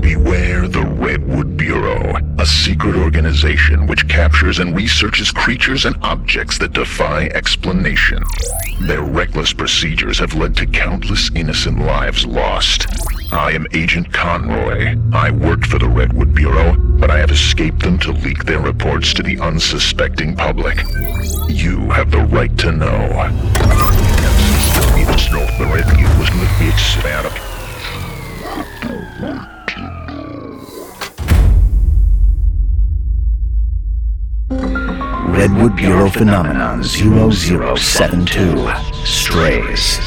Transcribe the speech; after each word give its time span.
Beware 0.00 0.68
the 0.68 0.82
Redwood 0.82 1.56
Bureau, 1.56 2.18
a 2.38 2.46
secret 2.46 2.96
organization 2.96 3.86
which 3.86 4.06
captures 4.08 4.58
and 4.58 4.76
researches 4.76 5.30
creatures 5.30 5.86
and 5.86 5.96
objects 6.02 6.58
that 6.58 6.74
defy 6.74 7.24
explanation. 7.34 8.22
Their 8.82 9.02
reckless 9.02 9.54
procedures 9.54 10.18
have 10.18 10.34
led 10.34 10.54
to 10.56 10.66
countless 10.66 11.30
innocent 11.34 11.78
lives 11.80 12.26
lost. 12.26 12.86
I 13.32 13.52
am 13.52 13.66
Agent 13.72 14.12
Conroy. 14.12 14.96
I 15.12 15.30
worked 15.30 15.66
for 15.66 15.78
the 15.78 15.88
Redwood 15.88 16.34
Bureau, 16.34 16.76
but 16.76 17.10
I 17.10 17.18
have 17.18 17.30
escaped 17.30 17.80
them 17.80 17.98
to 18.00 18.12
leak 18.12 18.44
their 18.44 18.60
reports 18.60 19.14
to 19.14 19.22
the 19.22 19.38
unsuspecting 19.40 20.36
public. 20.36 20.76
You 21.48 21.90
have 21.90 22.10
the 22.10 22.28
right 22.30 22.56
to 22.58 22.72
know. 22.72 24.17
Redwood 35.38 35.76
Bureau 35.76 36.08
Phenomenon 36.10 36.82
0072 36.82 37.76
Strays. 39.04 39.98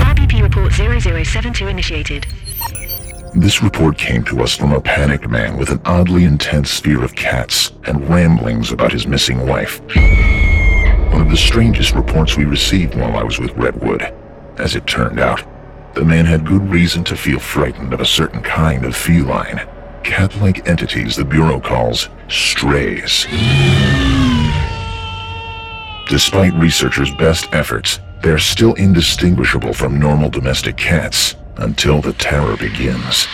RBP 0.00 0.42
report 0.42 0.72
0072 0.72 1.68
initiated. 1.68 2.26
This 3.36 3.64
report 3.64 3.98
came 3.98 4.22
to 4.26 4.42
us 4.42 4.56
from 4.56 4.72
a 4.72 4.80
panicked 4.80 5.28
man 5.28 5.56
with 5.56 5.70
an 5.70 5.80
oddly 5.84 6.22
intense 6.22 6.78
fear 6.78 7.02
of 7.02 7.16
cats 7.16 7.72
and 7.84 8.08
ramblings 8.08 8.70
about 8.70 8.92
his 8.92 9.08
missing 9.08 9.44
wife. 9.44 9.80
One 11.10 11.20
of 11.20 11.30
the 11.30 11.36
strangest 11.36 11.94
reports 11.94 12.36
we 12.36 12.44
received 12.44 12.94
while 12.94 13.16
I 13.16 13.24
was 13.24 13.40
with 13.40 13.50
Redwood. 13.56 14.02
As 14.58 14.76
it 14.76 14.86
turned 14.86 15.18
out, 15.18 15.42
the 15.94 16.04
man 16.04 16.26
had 16.26 16.46
good 16.46 16.62
reason 16.70 17.02
to 17.04 17.16
feel 17.16 17.40
frightened 17.40 17.92
of 17.92 18.00
a 18.00 18.06
certain 18.06 18.40
kind 18.40 18.84
of 18.84 18.94
feline. 18.94 19.66
Cat-like 20.04 20.68
entities 20.68 21.16
the 21.16 21.24
Bureau 21.24 21.58
calls 21.58 22.08
strays. 22.28 23.26
Despite 26.08 26.54
researchers' 26.54 27.12
best 27.16 27.48
efforts, 27.52 27.98
they're 28.22 28.38
still 28.38 28.74
indistinguishable 28.74 29.72
from 29.72 29.98
normal 29.98 30.30
domestic 30.30 30.76
cats 30.76 31.34
until 31.56 32.00
the 32.00 32.12
terror 32.14 32.56
begins. 32.56 33.26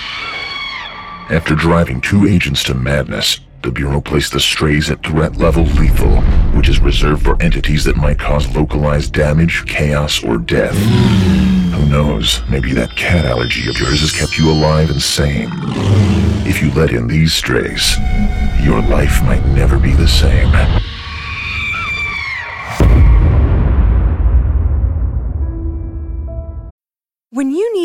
After 1.31 1.55
driving 1.55 2.01
two 2.01 2.27
agents 2.27 2.65
to 2.65 2.75
madness, 2.75 3.41
the 3.63 3.71
Bureau 3.71 4.01
placed 4.01 4.33
the 4.33 4.41
strays 4.41 4.91
at 4.91 5.05
threat 5.05 5.37
level 5.37 5.65
lethal, 5.65 6.23
which 6.57 6.69
is 6.69 6.81
reserved 6.81 7.23
for 7.25 7.41
entities 7.43 7.85
that 7.85 7.97
might 7.97 8.19
cause 8.19 8.55
localized 8.57 9.13
damage, 9.13 9.67
chaos, 9.67 10.25
or 10.25 10.39
death. 10.39 10.75
Who 10.75 11.87
knows, 11.87 12.41
maybe 12.49 12.73
that 12.73 12.97
cat 12.97 13.27
allergy 13.27 13.69
of 13.69 13.79
yours 13.79 14.01
has 14.01 14.13
kept 14.13 14.39
you 14.39 14.51
alive 14.51 14.91
and 14.91 15.01
sane. 15.01 15.51
If 16.47 16.63
you 16.63 16.71
let 16.73 16.91
in 16.91 17.07
these 17.07 17.35
strays, 17.35 17.97
your 18.63 18.81
life 18.83 19.23
might 19.25 19.45
never 19.47 19.79
be 19.79 19.93
the 19.93 20.09
same. 20.09 20.51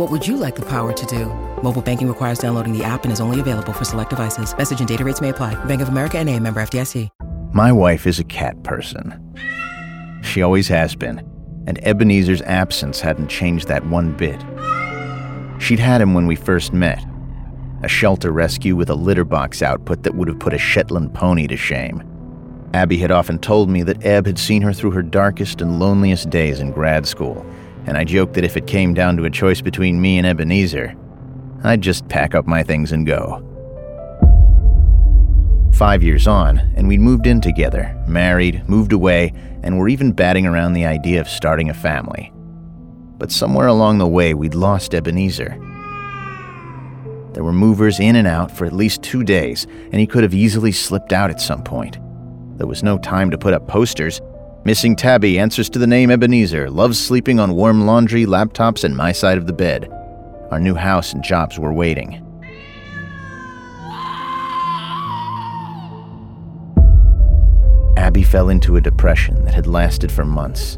What 0.00 0.10
would 0.10 0.26
you 0.26 0.38
like 0.38 0.56
the 0.56 0.62
power 0.62 0.94
to 0.94 1.06
do? 1.06 1.26
Mobile 1.62 1.82
banking 1.82 2.08
requires 2.08 2.38
downloading 2.38 2.72
the 2.72 2.82
app 2.82 3.04
and 3.04 3.12
is 3.12 3.20
only 3.20 3.38
available 3.38 3.74
for 3.74 3.84
select 3.84 4.08
devices. 4.08 4.56
Message 4.56 4.78
and 4.78 4.88
data 4.88 5.04
rates 5.04 5.20
may 5.20 5.28
apply. 5.28 5.62
Bank 5.66 5.82
of 5.82 5.90
America 5.90 6.16
and 6.16 6.26
a 6.26 6.40
member 6.40 6.58
FDIC. 6.62 7.10
My 7.52 7.70
wife 7.70 8.06
is 8.06 8.18
a 8.18 8.24
cat 8.24 8.62
person. 8.62 9.12
She 10.22 10.40
always 10.40 10.68
has 10.68 10.96
been, 10.96 11.18
and 11.66 11.78
Ebenezer's 11.82 12.40
absence 12.40 13.02
hadn't 13.02 13.28
changed 13.28 13.68
that 13.68 13.84
one 13.88 14.16
bit. 14.16 14.40
She'd 15.60 15.78
had 15.78 16.00
him 16.00 16.14
when 16.14 16.26
we 16.26 16.34
first 16.34 16.72
met. 16.72 17.04
A 17.82 17.88
shelter 17.88 18.32
rescue 18.32 18.76
with 18.76 18.88
a 18.88 18.94
litter 18.94 19.24
box 19.24 19.60
output 19.60 20.04
that 20.04 20.14
would 20.14 20.28
have 20.28 20.38
put 20.38 20.54
a 20.54 20.58
Shetland 20.58 21.12
pony 21.12 21.46
to 21.46 21.58
shame. 21.58 22.02
Abby 22.72 22.96
had 22.96 23.10
often 23.10 23.38
told 23.38 23.68
me 23.68 23.82
that 23.82 24.02
Eb 24.02 24.24
had 24.24 24.38
seen 24.38 24.62
her 24.62 24.72
through 24.72 24.92
her 24.92 25.02
darkest 25.02 25.60
and 25.60 25.78
loneliest 25.78 26.30
days 26.30 26.58
in 26.58 26.72
grad 26.72 27.06
school, 27.06 27.44
and 27.86 27.96
I 27.96 28.04
joked 28.04 28.34
that 28.34 28.44
if 28.44 28.56
it 28.56 28.66
came 28.66 28.94
down 28.94 29.16
to 29.16 29.24
a 29.24 29.30
choice 29.30 29.60
between 29.60 30.00
me 30.00 30.18
and 30.18 30.26
Ebenezer, 30.26 30.94
I'd 31.62 31.80
just 31.80 32.08
pack 32.08 32.34
up 32.34 32.46
my 32.46 32.62
things 32.62 32.92
and 32.92 33.06
go. 33.06 33.46
Five 35.72 36.02
years 36.02 36.26
on, 36.26 36.58
and 36.76 36.88
we'd 36.88 37.00
moved 37.00 37.26
in 37.26 37.40
together, 37.40 37.96
married, 38.06 38.68
moved 38.68 38.92
away, 38.92 39.32
and 39.62 39.78
were 39.78 39.88
even 39.88 40.12
batting 40.12 40.46
around 40.46 40.72
the 40.72 40.86
idea 40.86 41.20
of 41.20 41.28
starting 41.28 41.70
a 41.70 41.74
family. 41.74 42.32
But 43.18 43.30
somewhere 43.30 43.66
along 43.66 43.98
the 43.98 44.06
way, 44.06 44.34
we'd 44.34 44.54
lost 44.54 44.94
Ebenezer. 44.94 45.58
There 47.32 47.44
were 47.44 47.52
movers 47.52 48.00
in 48.00 48.16
and 48.16 48.26
out 48.26 48.50
for 48.50 48.64
at 48.64 48.72
least 48.72 49.02
two 49.02 49.22
days, 49.22 49.66
and 49.84 49.94
he 49.94 50.06
could 50.06 50.22
have 50.22 50.34
easily 50.34 50.72
slipped 50.72 51.12
out 51.12 51.30
at 51.30 51.40
some 51.40 51.62
point. 51.62 51.98
There 52.58 52.66
was 52.66 52.82
no 52.82 52.98
time 52.98 53.30
to 53.30 53.38
put 53.38 53.54
up 53.54 53.68
posters. 53.68 54.20
Missing 54.62 54.96
Tabby 54.96 55.38
answers 55.38 55.70
to 55.70 55.78
the 55.78 55.86
name 55.86 56.10
Ebenezer, 56.10 56.68
loves 56.68 56.98
sleeping 56.98 57.40
on 57.40 57.54
warm 57.54 57.86
laundry, 57.86 58.26
laptops, 58.26 58.84
and 58.84 58.94
my 58.94 59.10
side 59.10 59.38
of 59.38 59.46
the 59.46 59.54
bed. 59.54 59.88
Our 60.50 60.60
new 60.60 60.74
house 60.74 61.14
and 61.14 61.24
jobs 61.24 61.58
were 61.58 61.72
waiting. 61.72 62.26
Abby 67.96 68.22
fell 68.22 68.50
into 68.50 68.76
a 68.76 68.82
depression 68.82 69.46
that 69.46 69.54
had 69.54 69.66
lasted 69.66 70.12
for 70.12 70.26
months. 70.26 70.76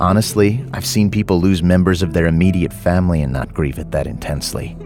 Honestly, 0.00 0.64
I've 0.72 0.86
seen 0.86 1.08
people 1.08 1.40
lose 1.40 1.62
members 1.62 2.02
of 2.02 2.14
their 2.14 2.26
immediate 2.26 2.72
family 2.72 3.22
and 3.22 3.32
not 3.32 3.54
grieve 3.54 3.78
it 3.78 3.92
that 3.92 4.08
intensely. 4.08 4.76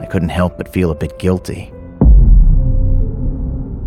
I 0.00 0.06
couldn't 0.06 0.28
help 0.28 0.58
but 0.58 0.68
feel 0.68 0.90
a 0.90 0.94
bit 0.94 1.18
guilty. 1.18 1.72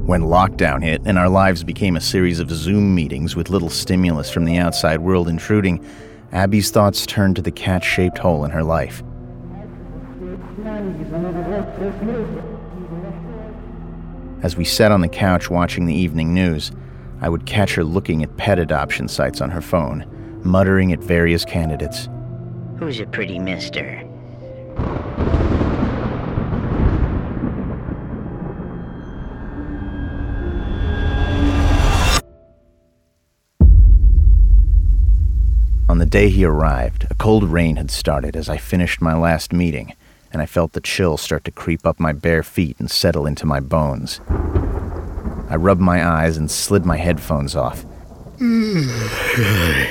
When 0.06 0.22
lockdown 0.22 0.84
hit 0.84 1.02
and 1.06 1.18
our 1.18 1.28
lives 1.28 1.64
became 1.64 1.96
a 1.96 2.02
series 2.02 2.40
of 2.40 2.52
Zoom 2.52 2.94
meetings 2.94 3.36
with 3.36 3.50
little 3.50 3.72
stimulus 3.72 4.30
from 4.30 4.46
the 4.46 4.58
outside 4.58 5.00
world 5.00 5.28
intruding, 5.28 5.84
Abby's 6.32 6.70
thoughts 6.70 7.08
turned 7.08 7.38
to 7.38 7.42
the 7.42 7.50
cat 7.50 7.84
shaped 7.84 8.20
hole 8.20 8.46
in 8.46 8.52
her 8.52 8.64
life. 8.64 9.02
As 14.44 14.56
we 14.56 14.64
sat 14.64 14.92
on 14.92 15.02
the 15.02 15.10
couch 15.10 15.50
watching 15.50 15.88
the 15.88 15.96
evening 15.96 16.36
news, 16.36 16.72
I 17.20 17.28
would 17.28 17.48
catch 17.48 17.74
her 17.74 17.84
looking 17.84 18.22
at 18.22 18.38
pet 18.38 18.60
adoption 18.60 19.08
sites 19.08 19.42
on 19.42 19.50
her 19.50 19.62
phone, 19.62 20.06
muttering 20.44 20.94
at 20.94 21.00
various 21.00 21.44
candidates. 21.44 22.10
Who's 22.78 23.00
a 23.00 23.08
pretty 23.08 23.40
mister? 23.40 24.08
On 35.88 36.00
the 36.00 36.06
day 36.06 36.30
he 36.30 36.44
arrived, 36.44 37.06
a 37.12 37.16
cold 37.16 37.44
rain 37.44 37.76
had 37.76 37.92
started 37.92 38.36
as 38.36 38.50
I 38.50 38.58
finished 38.58 39.02
my 39.02 39.16
last 39.16 39.54
meeting, 39.54 39.94
and 40.34 40.42
I 40.42 40.48
felt 40.48 40.74
the 40.74 40.82
chill 40.82 41.16
start 41.16 41.44
to 41.46 41.52
creep 41.52 41.86
up 41.86 42.00
my 42.00 42.12
bare 42.12 42.42
feet 42.42 42.76
and 42.80 42.90
settle 42.90 43.28
into 43.28 43.46
my 43.46 43.60
bones. 43.60 44.20
I 45.48 45.56
rubbed 45.58 45.82
my 45.82 46.04
eyes 46.04 46.38
and 46.38 46.50
slid 46.50 46.86
my 46.86 46.98
headphones 46.98 47.56
off. 47.56 47.86
and 48.40 48.90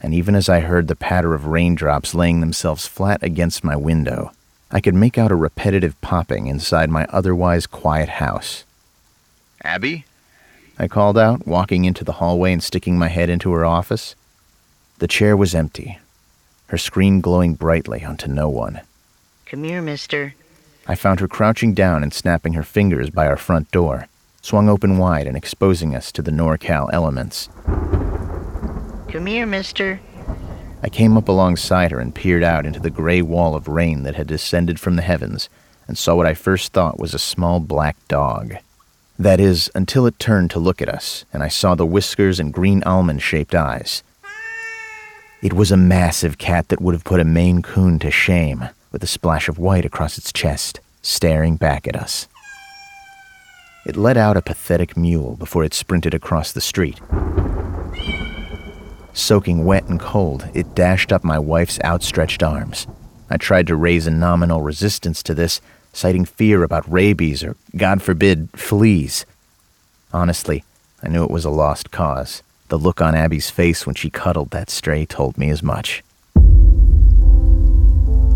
and 0.00 0.14
even 0.14 0.34
as 0.34 0.48
I 0.48 0.60
heard 0.60 0.88
the 0.88 0.96
patter 0.96 1.34
of 1.34 1.46
raindrops 1.46 2.14
laying 2.14 2.40
themselves 2.40 2.86
flat 2.86 3.22
against 3.22 3.62
my 3.62 3.76
window, 3.76 4.32
I 4.70 4.80
could 4.80 4.94
make 4.94 5.18
out 5.18 5.30
a 5.30 5.36
repetitive 5.36 6.00
popping 6.00 6.46
inside 6.46 6.88
my 6.88 7.04
otherwise 7.10 7.66
quiet 7.66 8.08
house. 8.08 8.64
Abby? 9.62 10.06
I 10.78 10.88
called 10.88 11.18
out, 11.18 11.46
walking 11.46 11.84
into 11.84 12.04
the 12.04 12.12
hallway 12.12 12.54
and 12.54 12.62
sticking 12.62 12.96
my 12.96 13.08
head 13.08 13.28
into 13.28 13.52
her 13.52 13.66
office. 13.66 14.14
The 14.98 15.06
chair 15.08 15.36
was 15.36 15.54
empty, 15.54 15.98
her 16.66 16.78
screen 16.78 17.20
glowing 17.20 17.54
brightly 17.54 18.04
onto 18.04 18.26
no 18.26 18.48
one. 18.48 18.80
Come 19.46 19.62
here, 19.62 19.80
mister. 19.80 20.34
I 20.88 20.96
found 20.96 21.20
her 21.20 21.28
crouching 21.28 21.72
down 21.72 22.02
and 22.02 22.12
snapping 22.12 22.54
her 22.54 22.64
fingers 22.64 23.08
by 23.08 23.28
our 23.28 23.36
front 23.36 23.70
door, 23.70 24.08
swung 24.42 24.68
open 24.68 24.98
wide 24.98 25.28
and 25.28 25.36
exposing 25.36 25.94
us 25.94 26.10
to 26.12 26.22
the 26.22 26.32
NorCal 26.32 26.92
elements. 26.92 27.48
Come 29.08 29.26
here, 29.26 29.46
mister. 29.46 30.00
I 30.82 30.88
came 30.88 31.16
up 31.16 31.28
alongside 31.28 31.92
her 31.92 32.00
and 32.00 32.14
peered 32.14 32.42
out 32.42 32.66
into 32.66 32.80
the 32.80 32.90
gray 32.90 33.22
wall 33.22 33.54
of 33.54 33.68
rain 33.68 34.02
that 34.02 34.16
had 34.16 34.26
descended 34.26 34.80
from 34.80 34.96
the 34.96 35.02
heavens 35.02 35.48
and 35.86 35.96
saw 35.96 36.16
what 36.16 36.26
I 36.26 36.34
first 36.34 36.72
thought 36.72 36.98
was 36.98 37.14
a 37.14 37.18
small 37.20 37.60
black 37.60 37.96
dog. 38.08 38.56
That 39.16 39.38
is, 39.38 39.70
until 39.74 40.06
it 40.06 40.18
turned 40.18 40.50
to 40.52 40.58
look 40.58 40.82
at 40.82 40.88
us, 40.88 41.24
and 41.32 41.42
I 41.42 41.48
saw 41.48 41.74
the 41.74 41.86
whiskers 41.86 42.40
and 42.40 42.52
green 42.52 42.82
almond 42.82 43.22
shaped 43.22 43.54
eyes. 43.54 44.02
It 45.40 45.52
was 45.52 45.70
a 45.70 45.76
massive 45.76 46.36
cat 46.36 46.68
that 46.68 46.80
would 46.80 46.96
have 46.96 47.04
put 47.04 47.20
a 47.20 47.24
Maine 47.24 47.62
Coon 47.62 48.00
to 48.00 48.10
shame, 48.10 48.68
with 48.90 49.04
a 49.04 49.06
splash 49.06 49.48
of 49.48 49.56
white 49.56 49.84
across 49.84 50.18
its 50.18 50.32
chest, 50.32 50.80
staring 51.00 51.54
back 51.54 51.86
at 51.86 51.94
us. 51.94 52.26
It 53.86 53.96
let 53.96 54.16
out 54.16 54.36
a 54.36 54.42
pathetic 54.42 54.96
mewl 54.96 55.36
before 55.36 55.62
it 55.62 55.74
sprinted 55.74 56.12
across 56.12 56.50
the 56.50 56.60
street. 56.60 57.00
Soaking 59.12 59.64
wet 59.64 59.84
and 59.84 60.00
cold, 60.00 60.48
it 60.54 60.74
dashed 60.74 61.12
up 61.12 61.22
my 61.22 61.38
wife's 61.38 61.78
outstretched 61.84 62.42
arms. 62.42 62.88
I 63.30 63.36
tried 63.36 63.68
to 63.68 63.76
raise 63.76 64.08
a 64.08 64.10
nominal 64.10 64.62
resistance 64.62 65.22
to 65.22 65.34
this, 65.34 65.60
citing 65.92 66.24
fear 66.24 66.64
about 66.64 66.90
rabies 66.90 67.44
or, 67.44 67.54
God 67.76 68.02
forbid, 68.02 68.48
fleas. 68.56 69.24
Honestly, 70.12 70.64
I 71.00 71.08
knew 71.08 71.22
it 71.22 71.30
was 71.30 71.44
a 71.44 71.50
lost 71.50 71.92
cause. 71.92 72.42
The 72.68 72.78
look 72.78 73.00
on 73.00 73.14
Abby's 73.14 73.48
face 73.48 73.86
when 73.86 73.94
she 73.94 74.10
cuddled 74.10 74.50
that 74.50 74.68
stray 74.68 75.06
told 75.06 75.38
me 75.38 75.48
as 75.48 75.62
much. 75.62 76.04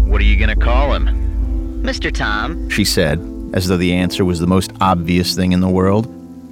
What 0.09 0.23
are 0.23 0.25
you 0.25 0.37
gonna 0.37 0.57
call 0.57 0.95
him? 0.95 1.83
Mr. 1.83 2.11
Tom. 2.11 2.71
She 2.71 2.85
said, 2.85 3.21
as 3.53 3.69
though 3.69 3.77
the 3.77 3.93
answer 3.93 4.25
was 4.25 4.41
the 4.41 4.47
most 4.47 4.73
obvious 4.81 5.35
thing 5.37 5.53
in 5.53 5.61
the 5.61 5.69
world. 5.69 6.07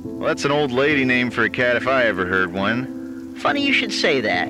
Well, 0.05 0.29
that's 0.29 0.45
an 0.45 0.51
old 0.51 0.73
lady 0.73 1.07
name 1.07 1.31
for 1.31 1.45
a 1.45 1.51
cat 1.51 1.77
if 1.77 1.87
I 1.87 2.05
ever 2.05 2.27
heard 2.27 2.53
one. 2.53 3.35
Funny 3.37 3.65
you 3.65 3.73
should 3.73 3.95
say 3.95 4.21
that. 4.21 4.49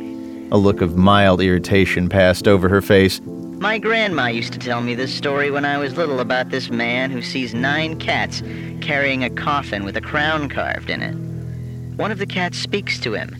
A 0.50 0.58
look 0.58 0.80
of 0.80 0.96
mild 0.96 1.40
irritation 1.40 2.08
passed 2.08 2.48
over 2.48 2.68
her 2.68 2.82
face. 2.82 3.20
My 3.60 3.78
grandma 3.78 4.26
used 4.26 4.52
to 4.54 4.58
tell 4.58 4.80
me 4.80 4.96
this 4.96 5.14
story 5.14 5.52
when 5.52 5.64
I 5.64 5.78
was 5.78 5.96
little 5.96 6.18
about 6.18 6.50
this 6.50 6.68
man 6.68 7.12
who 7.12 7.22
sees 7.22 7.54
nine 7.54 7.96
cats 8.00 8.42
carrying 8.80 9.22
a 9.22 9.30
coffin 9.30 9.84
with 9.84 9.96
a 9.96 10.00
crown 10.00 10.48
carved 10.48 10.90
in 10.90 11.02
it. 11.02 11.29
One 12.00 12.10
of 12.10 12.18
the 12.18 12.24
cats 12.24 12.56
speaks 12.56 12.98
to 13.00 13.12
him. 13.12 13.36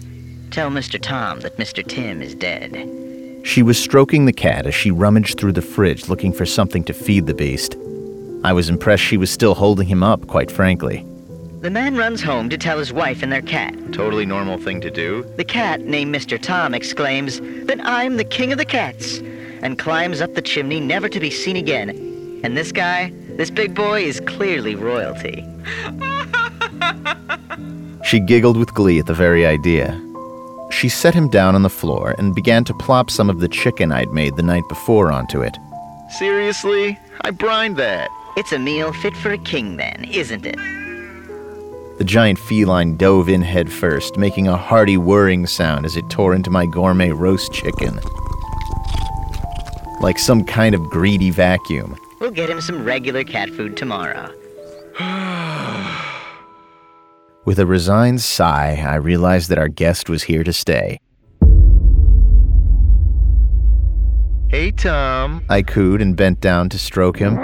Tell 0.50 0.68
Mr. 0.68 1.00
Tom 1.00 1.40
that 1.40 1.56
Mr. 1.56 1.82
Tim 1.82 2.20
is 2.20 2.34
dead. 2.34 3.40
She 3.42 3.62
was 3.62 3.78
stroking 3.78 4.26
the 4.26 4.34
cat 4.34 4.66
as 4.66 4.74
she 4.74 4.90
rummaged 4.90 5.40
through 5.40 5.54
the 5.54 5.62
fridge 5.62 6.10
looking 6.10 6.30
for 6.30 6.44
something 6.44 6.84
to 6.84 6.92
feed 6.92 7.26
the 7.26 7.32
beast. 7.32 7.78
I 8.44 8.52
was 8.52 8.68
impressed 8.68 9.02
she 9.02 9.16
was 9.16 9.30
still 9.30 9.54
holding 9.54 9.86
him 9.86 10.02
up, 10.02 10.26
quite 10.26 10.50
frankly. 10.50 11.06
The 11.62 11.70
man 11.70 11.96
runs 11.96 12.22
home 12.22 12.50
to 12.50 12.58
tell 12.58 12.78
his 12.78 12.92
wife 12.92 13.22
and 13.22 13.32
their 13.32 13.40
cat. 13.40 13.74
Totally 13.94 14.26
normal 14.26 14.58
thing 14.58 14.82
to 14.82 14.90
do. 14.90 15.24
The 15.38 15.44
cat, 15.44 15.80
named 15.80 16.14
Mr. 16.14 16.38
Tom, 16.38 16.74
exclaims, 16.74 17.40
Then 17.40 17.80
I'm 17.80 18.18
the 18.18 18.24
king 18.24 18.52
of 18.52 18.58
the 18.58 18.66
cats 18.66 19.20
and 19.62 19.78
climbs 19.78 20.20
up 20.20 20.34
the 20.34 20.42
chimney 20.42 20.80
never 20.80 21.08
to 21.08 21.18
be 21.18 21.30
seen 21.30 21.56
again. 21.56 21.88
And 22.44 22.58
this 22.58 22.72
guy, 22.72 23.10
this 23.38 23.50
big 23.50 23.74
boy, 23.74 24.02
is 24.02 24.20
clearly 24.20 24.74
royalty. 24.74 25.46
she 28.02 28.20
giggled 28.20 28.56
with 28.56 28.74
glee 28.74 28.98
at 28.98 29.06
the 29.06 29.14
very 29.14 29.46
idea. 29.46 30.00
She 30.70 30.88
set 30.88 31.14
him 31.14 31.28
down 31.28 31.54
on 31.54 31.62
the 31.62 31.68
floor 31.68 32.14
and 32.18 32.34
began 32.34 32.64
to 32.64 32.74
plop 32.74 33.10
some 33.10 33.28
of 33.28 33.40
the 33.40 33.48
chicken 33.48 33.92
I'd 33.92 34.12
made 34.12 34.36
the 34.36 34.42
night 34.42 34.62
before 34.68 35.10
onto 35.10 35.42
it. 35.42 35.56
Seriously? 36.18 36.98
I 37.22 37.30
brined 37.30 37.76
that. 37.76 38.10
It's 38.36 38.52
a 38.52 38.58
meal 38.58 38.92
fit 38.92 39.16
for 39.16 39.32
a 39.32 39.38
king, 39.38 39.76
then, 39.76 40.04
isn't 40.04 40.46
it? 40.46 40.56
The 41.98 42.04
giant 42.04 42.38
feline 42.38 42.96
dove 42.96 43.28
in 43.28 43.42
head 43.42 43.70
first, 43.70 44.16
making 44.16 44.48
a 44.48 44.56
hearty 44.56 44.96
whirring 44.96 45.46
sound 45.46 45.84
as 45.84 45.96
it 45.96 46.08
tore 46.08 46.34
into 46.34 46.50
my 46.50 46.66
gourmet 46.66 47.10
roast 47.10 47.52
chicken 47.52 48.00
like 50.00 50.18
some 50.18 50.44
kind 50.44 50.74
of 50.74 50.82
greedy 50.90 51.30
vacuum. 51.30 51.96
We'll 52.20 52.30
get 52.30 52.50
him 52.50 52.60
some 52.60 52.84
regular 52.84 53.22
cat 53.22 53.50
food 53.50 53.76
tomorrow. 53.76 54.32
With 57.46 57.58
a 57.58 57.64
resigned 57.64 58.20
sigh, 58.20 58.84
I 58.86 58.96
realized 58.96 59.48
that 59.48 59.58
our 59.58 59.68
guest 59.68 60.10
was 60.10 60.24
here 60.24 60.44
to 60.44 60.52
stay. 60.52 61.00
Hey, 64.48 64.72
Tom. 64.72 65.42
I 65.48 65.62
cooed 65.62 66.02
and 66.02 66.14
bent 66.14 66.40
down 66.40 66.68
to 66.68 66.78
stroke 66.78 67.18
him. 67.18 67.38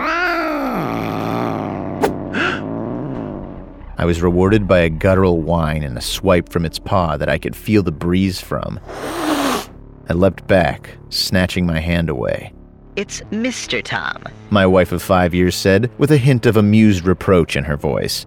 I 3.99 4.05
was 4.05 4.21
rewarded 4.21 4.69
by 4.69 4.81
a 4.81 4.91
guttural 4.91 5.41
whine 5.41 5.83
and 5.83 5.97
a 5.97 6.03
swipe 6.03 6.51
from 6.51 6.67
its 6.67 6.79
paw 6.79 7.17
that 7.17 7.31
I 7.31 7.39
could 7.39 7.57
feel 7.57 7.83
the 7.83 7.91
breeze 7.91 8.39
from. 8.39 8.79
I 8.95 10.13
leapt 10.13 10.47
back, 10.47 10.91
snatching 11.09 11.65
my 11.65 11.81
hand 11.81 12.11
away. 12.11 12.53
It's 12.97 13.23
Mr. 13.31 13.83
Tom, 13.83 14.25
my 14.51 14.67
wife 14.67 14.93
of 14.93 15.03
five 15.03 15.33
years 15.35 15.57
said, 15.57 15.91
with 15.99 16.13
a 16.13 16.19
hint 16.19 16.45
of 16.45 16.59
amused 16.59 17.07
reproach 17.07 17.57
in 17.57 17.65
her 17.65 17.79
voice. 17.79 18.27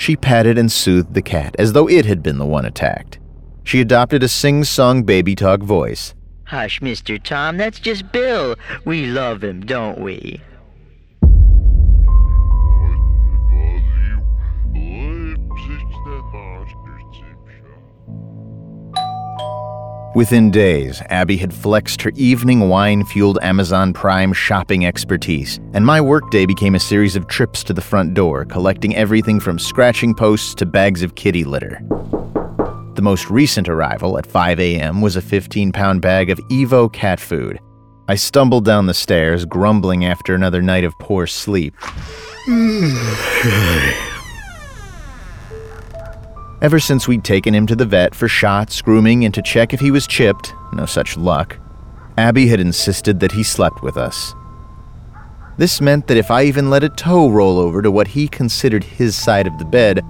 She 0.00 0.16
patted 0.16 0.56
and 0.56 0.72
soothed 0.72 1.12
the 1.12 1.20
cat 1.20 1.54
as 1.58 1.74
though 1.74 1.86
it 1.86 2.06
had 2.06 2.22
been 2.22 2.38
the 2.38 2.46
one 2.46 2.64
attacked. 2.64 3.18
She 3.64 3.82
adopted 3.82 4.22
a 4.22 4.28
sing 4.28 4.64
song 4.64 5.02
baby 5.02 5.36
talk 5.36 5.60
voice. 5.60 6.14
Hush, 6.44 6.80
Mr. 6.80 7.22
Tom, 7.22 7.58
that's 7.58 7.78
just 7.78 8.10
Bill. 8.10 8.56
We 8.86 9.04
love 9.04 9.44
him, 9.44 9.60
don't 9.60 10.00
we? 10.00 10.40
Within 20.12 20.50
days, 20.50 21.00
Abby 21.08 21.36
had 21.36 21.54
flexed 21.54 22.02
her 22.02 22.10
evening 22.16 22.68
wine 22.68 23.04
fueled 23.04 23.38
Amazon 23.42 23.92
Prime 23.92 24.32
shopping 24.32 24.84
expertise, 24.84 25.60
and 25.72 25.86
my 25.86 26.00
workday 26.00 26.46
became 26.46 26.74
a 26.74 26.80
series 26.80 27.14
of 27.14 27.28
trips 27.28 27.62
to 27.62 27.72
the 27.72 27.80
front 27.80 28.14
door, 28.14 28.44
collecting 28.44 28.96
everything 28.96 29.38
from 29.38 29.56
scratching 29.56 30.12
posts 30.12 30.52
to 30.56 30.66
bags 30.66 31.04
of 31.04 31.14
kitty 31.14 31.44
litter. 31.44 31.80
The 32.96 33.02
most 33.02 33.30
recent 33.30 33.68
arrival 33.68 34.18
at 34.18 34.26
5 34.26 34.58
a.m. 34.58 35.00
was 35.00 35.14
a 35.14 35.22
15 35.22 35.70
pound 35.70 36.02
bag 36.02 36.28
of 36.28 36.38
Evo 36.50 36.92
cat 36.92 37.20
food. 37.20 37.60
I 38.08 38.16
stumbled 38.16 38.64
down 38.64 38.86
the 38.86 38.94
stairs, 38.94 39.44
grumbling 39.44 40.04
after 40.04 40.34
another 40.34 40.60
night 40.60 40.82
of 40.82 40.98
poor 40.98 41.28
sleep. 41.28 41.76
Ever 46.62 46.78
since 46.78 47.08
we'd 47.08 47.24
taken 47.24 47.54
him 47.54 47.66
to 47.68 47.74
the 47.74 47.86
vet 47.86 48.14
for 48.14 48.28
shots, 48.28 48.82
grooming, 48.82 49.24
and 49.24 49.32
to 49.32 49.40
check 49.40 49.72
if 49.72 49.80
he 49.80 49.90
was 49.90 50.06
chipped, 50.06 50.52
no 50.74 50.84
such 50.84 51.16
luck, 51.16 51.56
Abby 52.18 52.48
had 52.48 52.60
insisted 52.60 53.18
that 53.20 53.32
he 53.32 53.42
slept 53.42 53.82
with 53.82 53.96
us. 53.96 54.34
This 55.56 55.80
meant 55.80 56.06
that 56.06 56.18
if 56.18 56.30
I 56.30 56.42
even 56.44 56.68
let 56.68 56.84
a 56.84 56.90
toe 56.90 57.30
roll 57.30 57.58
over 57.58 57.80
to 57.80 57.90
what 57.90 58.08
he 58.08 58.28
considered 58.28 58.84
his 58.84 59.16
side 59.16 59.46
of 59.46 59.58
the 59.58 59.64
bed, 59.64 60.04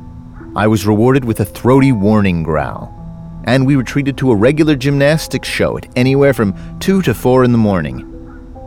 I 0.57 0.67
was 0.67 0.89
rewarded 0.89 1.25
with 1.25 1.39
a 1.39 1.45
throaty 1.45 1.93
warning 1.93 2.43
growl. 2.43 2.97
And 3.45 3.65
we 3.65 3.77
were 3.77 3.85
treated 3.85 4.19
to 4.19 4.33
a 4.33 4.37
regular 4.37 4.75
gymnastics 4.75 5.49
show 5.49 5.79
at 5.79 5.87
anywhere 5.97 6.35
from 6.35 6.55
2 6.81 7.03
to 7.03 7.15
4 7.15 7.45
in 7.45 7.53
the 7.53 7.59
morning. 7.59 8.07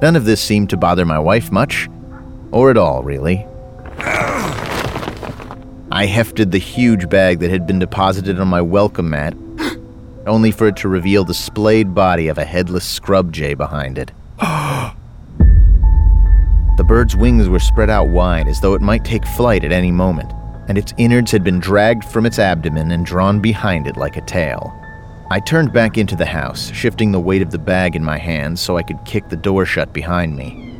None 0.02 0.16
of 0.16 0.24
this 0.24 0.42
seemed 0.42 0.70
to 0.70 0.78
bother 0.78 1.06
my 1.06 1.20
wife 1.20 1.52
much, 1.52 1.90
or 2.52 2.72
at 2.72 2.78
all, 2.78 3.04
really. 3.04 3.46
I 5.94 6.08
hefted 6.08 6.52
the 6.52 6.58
huge 6.58 7.08
bag 7.08 7.38
that 7.42 7.52
had 7.52 7.68
been 7.68 7.78
deposited 7.78 8.40
on 8.40 8.48
my 8.48 8.62
welcome 8.62 9.12
mat, 9.12 9.36
only 10.26 10.50
for 10.50 10.68
it 10.68 10.76
to 10.78 10.88
reveal 10.88 11.24
the 11.24 11.36
splayed 11.36 11.94
body 11.94 12.30
of 12.30 12.40
a 12.40 12.46
headless 12.46 12.84
scrub 12.84 13.32
jay 13.32 13.54
behind 13.54 14.00
it. 14.00 14.12
the 14.40 14.96
bird's 16.88 17.16
wings 17.16 17.48
were 17.48 17.60
spread 17.60 17.92
out 17.92 18.08
wide 18.08 18.48
as 18.48 18.60
though 18.60 18.74
it 18.74 18.82
might 18.82 19.06
take 19.06 19.24
flight 19.24 19.64
at 19.64 19.72
any 19.72 19.92
moment, 19.92 20.34
and 20.68 20.80
its 20.80 20.96
innards 20.98 21.30
had 21.30 21.44
been 21.44 21.60
dragged 21.60 22.06
from 22.06 22.26
its 22.26 22.40
abdomen 22.40 22.90
and 22.90 23.06
drawn 23.06 23.40
behind 23.40 23.86
it 23.86 23.96
like 23.96 24.18
a 24.18 24.22
tail. 24.22 24.74
I 25.30 25.40
turned 25.42 25.74
back 25.74 26.00
into 26.00 26.16
the 26.16 26.26
house, 26.26 26.72
shifting 26.72 27.12
the 27.12 27.20
weight 27.20 27.44
of 27.44 27.52
the 27.52 27.60
bag 27.60 27.96
in 27.96 28.04
my 28.04 28.18
hands 28.18 28.62
so 28.62 28.78
I 28.78 28.84
could 28.84 29.06
kick 29.06 29.30
the 29.30 29.38
door 29.38 29.64
shut 29.64 29.94
behind 29.94 30.36
me. 30.36 30.72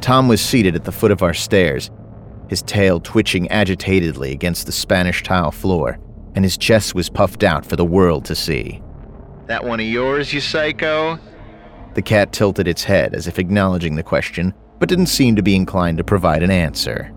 Tom 0.00 0.26
was 0.26 0.40
seated 0.40 0.74
at 0.74 0.82
the 0.82 0.90
foot 0.90 1.12
of 1.12 1.22
our 1.22 1.32
stairs, 1.32 1.88
his 2.52 2.60
tail 2.60 3.00
twitching 3.00 3.50
agitatedly 3.50 4.30
against 4.30 4.66
the 4.66 4.72
Spanish 4.72 5.22
tile 5.22 5.50
floor, 5.50 5.98
and 6.34 6.44
his 6.44 6.58
chest 6.58 6.94
was 6.94 7.08
puffed 7.08 7.42
out 7.42 7.64
for 7.64 7.76
the 7.76 7.84
world 7.84 8.26
to 8.26 8.34
see. 8.34 8.82
That 9.46 9.64
one 9.64 9.80
of 9.80 9.86
yours, 9.86 10.34
you 10.34 10.40
psycho? 10.42 11.18
The 11.94 12.02
cat 12.02 12.30
tilted 12.30 12.68
its 12.68 12.84
head 12.84 13.14
as 13.14 13.26
if 13.26 13.38
acknowledging 13.38 13.94
the 13.94 14.02
question, 14.02 14.52
but 14.78 14.90
didn't 14.90 15.06
seem 15.06 15.34
to 15.36 15.42
be 15.42 15.56
inclined 15.56 15.96
to 15.96 16.04
provide 16.04 16.42
an 16.42 16.50
answer. 16.50 17.10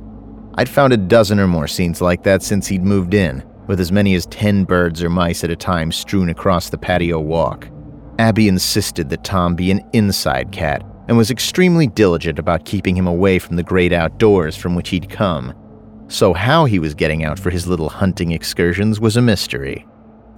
I'd 0.53 0.69
found 0.69 0.93
a 0.93 0.97
dozen 0.97 1.37
or 1.41 1.47
more 1.47 1.67
scenes 1.67 1.99
like 1.99 2.23
that 2.23 2.41
since 2.41 2.65
he'd 2.67 2.85
moved 2.85 3.13
in, 3.13 3.43
with 3.67 3.81
as 3.81 3.91
many 3.91 4.15
as 4.15 4.27
ten 4.27 4.63
birds 4.63 5.03
or 5.03 5.09
mice 5.09 5.43
at 5.43 5.51
a 5.51 5.55
time 5.57 5.91
strewn 5.91 6.29
across 6.29 6.69
the 6.69 6.77
patio 6.77 7.19
walk. 7.19 7.67
Abby 8.19 8.47
insisted 8.47 9.09
that 9.09 9.25
Tom 9.25 9.53
be 9.53 9.69
an 9.69 9.81
inside 9.91 10.53
cat 10.53 10.81
and 11.07 11.17
was 11.17 11.31
extremely 11.31 11.87
diligent 11.87 12.39
about 12.39 12.65
keeping 12.65 12.95
him 12.95 13.07
away 13.07 13.39
from 13.39 13.55
the 13.55 13.63
great 13.63 13.93
outdoors 13.93 14.55
from 14.55 14.75
which 14.75 14.89
he'd 14.89 15.09
come. 15.09 15.53
So, 16.07 16.33
how 16.33 16.65
he 16.65 16.79
was 16.79 16.93
getting 16.93 17.23
out 17.23 17.39
for 17.39 17.49
his 17.49 17.67
little 17.67 17.89
hunting 17.89 18.31
excursions 18.31 18.99
was 18.99 19.17
a 19.17 19.21
mystery. 19.21 19.85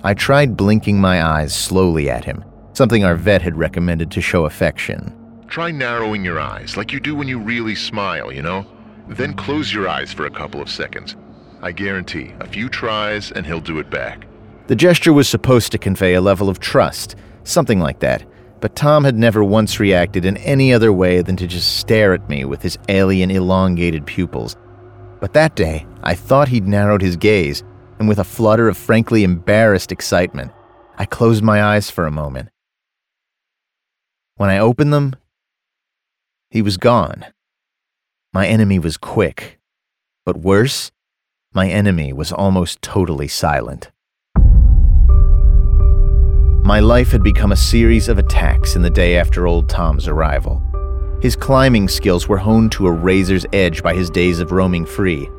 I 0.03 0.13
tried 0.13 0.55
blinking 0.55 0.99
my 0.99 1.25
eyes 1.25 1.53
slowly 1.53 2.09
at 2.09 2.23
him, 2.23 2.45
something 2.73 3.03
our 3.03 3.15
vet 3.15 3.41
had 3.41 3.57
recommended 3.57 4.11
to 4.11 4.21
show 4.21 4.45
affection. 4.45 5.13
Try 5.47 5.71
narrowing 5.71 6.23
your 6.23 6.39
eyes, 6.39 6.77
like 6.77 6.91
you 6.91 6.99
do 6.99 7.15
when 7.15 7.27
you 7.27 7.39
really 7.39 7.75
smile, 7.75 8.31
you 8.31 8.41
know? 8.41 8.65
Then 9.07 9.33
close 9.33 9.73
your 9.73 9.87
eyes 9.87 10.13
for 10.13 10.25
a 10.25 10.31
couple 10.31 10.61
of 10.61 10.69
seconds. 10.69 11.15
I 11.61 11.71
guarantee, 11.71 12.33
a 12.39 12.47
few 12.47 12.69
tries 12.69 13.31
and 13.31 13.45
he'll 13.45 13.61
do 13.61 13.79
it 13.79 13.89
back. 13.89 14.27
The 14.67 14.75
gesture 14.75 15.13
was 15.13 15.27
supposed 15.29 15.71
to 15.71 15.77
convey 15.77 16.13
a 16.13 16.21
level 16.21 16.49
of 16.49 16.59
trust, 16.59 17.15
something 17.43 17.79
like 17.79 17.99
that, 17.99 18.23
but 18.59 18.75
Tom 18.75 19.03
had 19.03 19.15
never 19.15 19.43
once 19.43 19.79
reacted 19.79 20.25
in 20.25 20.37
any 20.37 20.73
other 20.73 20.91
way 20.91 21.21
than 21.21 21.35
to 21.37 21.47
just 21.47 21.77
stare 21.77 22.13
at 22.13 22.27
me 22.29 22.45
with 22.45 22.61
his 22.61 22.77
alien, 22.89 23.31
elongated 23.31 24.05
pupils. 24.05 24.55
But 25.19 25.33
that 25.33 25.55
day, 25.55 25.85
I 26.03 26.15
thought 26.15 26.47
he'd 26.47 26.67
narrowed 26.67 27.01
his 27.01 27.17
gaze, 27.17 27.63
and 27.99 28.07
with 28.07 28.19
a 28.19 28.23
flutter 28.23 28.67
of 28.67 28.77
frankly 28.77 29.23
embarrassed 29.23 29.91
excitement, 29.91 30.51
I 30.97 31.05
closed 31.05 31.43
my 31.43 31.63
eyes 31.63 31.89
for 31.89 32.05
a 32.05 32.11
moment. 32.11 32.49
When 34.35 34.49
I 34.49 34.59
opened 34.59 34.93
them, 34.93 35.15
he 36.49 36.61
was 36.61 36.77
gone. 36.77 37.25
My 38.33 38.47
enemy 38.47 38.79
was 38.79 38.97
quick, 38.97 39.59
but 40.25 40.37
worse, 40.37 40.91
my 41.53 41.69
enemy 41.69 42.13
was 42.13 42.31
almost 42.31 42.81
totally 42.81 43.27
silent. 43.27 43.91
My 46.67 46.81
life 46.81 47.13
had 47.13 47.23
become 47.23 47.53
a 47.53 47.55
series 47.55 48.09
of 48.09 48.17
attacks 48.17 48.75
in 48.75 48.81
the 48.81 48.89
day 48.89 49.17
after 49.17 49.47
old 49.47 49.69
Tom's 49.69 50.05
arrival. 50.05 50.61
His 51.21 51.33
climbing 51.33 51.87
skills 51.87 52.27
were 52.27 52.37
honed 52.37 52.73
to 52.73 52.87
a 52.87 52.91
razor's 52.91 53.45
edge 53.53 53.81
by 53.81 53.93
his 53.93 54.09
days 54.09 54.41
of 54.41 54.51
roaming 54.51 54.85
free. 54.85 55.29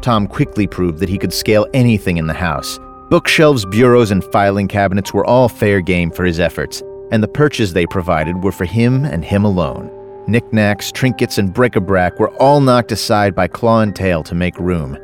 Tom 0.00 0.26
quickly 0.26 0.66
proved 0.66 0.98
that 0.98 1.08
he 1.08 1.16
could 1.16 1.32
scale 1.32 1.64
anything 1.74 2.16
in 2.16 2.26
the 2.26 2.34
house. 2.34 2.80
Bookshelves, 3.08 3.64
bureaus, 3.64 4.10
and 4.10 4.24
filing 4.24 4.66
cabinets 4.66 5.14
were 5.14 5.24
all 5.24 5.48
fair 5.48 5.80
game 5.80 6.10
for 6.10 6.24
his 6.24 6.40
efforts, 6.40 6.82
and 7.12 7.22
the 7.22 7.28
perches 7.28 7.72
they 7.72 7.86
provided 7.86 8.42
were 8.42 8.50
for 8.50 8.64
him 8.64 9.04
and 9.04 9.24
him 9.24 9.44
alone. 9.44 9.92
Knickknacks, 10.26 10.90
trinkets, 10.90 11.38
and 11.38 11.54
bric-a-brac 11.54 12.18
were 12.18 12.34
all 12.42 12.60
knocked 12.60 12.90
aside 12.90 13.32
by 13.32 13.46
claw 13.46 13.82
and 13.82 13.94
tail 13.94 14.24
to 14.24 14.34
make 14.34 14.58
room. 14.58 14.98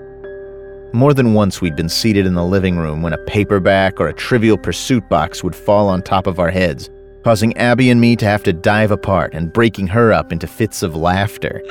More 0.93 1.15
than 1.15 1.35
once, 1.35 1.61
we'd 1.61 1.77
been 1.77 1.89
seated 1.89 2.27
in 2.27 2.35
the 2.35 2.45
living 2.45 2.77
room 2.77 3.01
when 3.01 3.13
a 3.13 3.25
paperback 3.27 4.01
or 4.01 4.09
a 4.09 4.13
trivial 4.13 4.59
pursuit 4.59 5.09
box 5.09 5.45
would 5.45 5.55
fall 5.55 5.89
on 5.89 6.03
top 6.03 6.27
of 6.27 6.41
our 6.41 6.51
heads, 6.51 6.91
causing 7.23 7.57
Abby 7.57 7.91
and 7.91 8.01
me 8.01 8.17
to 8.17 8.27
have 8.27 8.43
to 8.43 8.53
dive 8.53 8.91
apart 8.91 9.33
and 9.33 9.53
breaking 9.53 9.87
her 9.87 10.13
up 10.13 10.33
into 10.33 10.49
fits 10.49 10.83
of 10.83 10.97
laughter. 10.97 11.63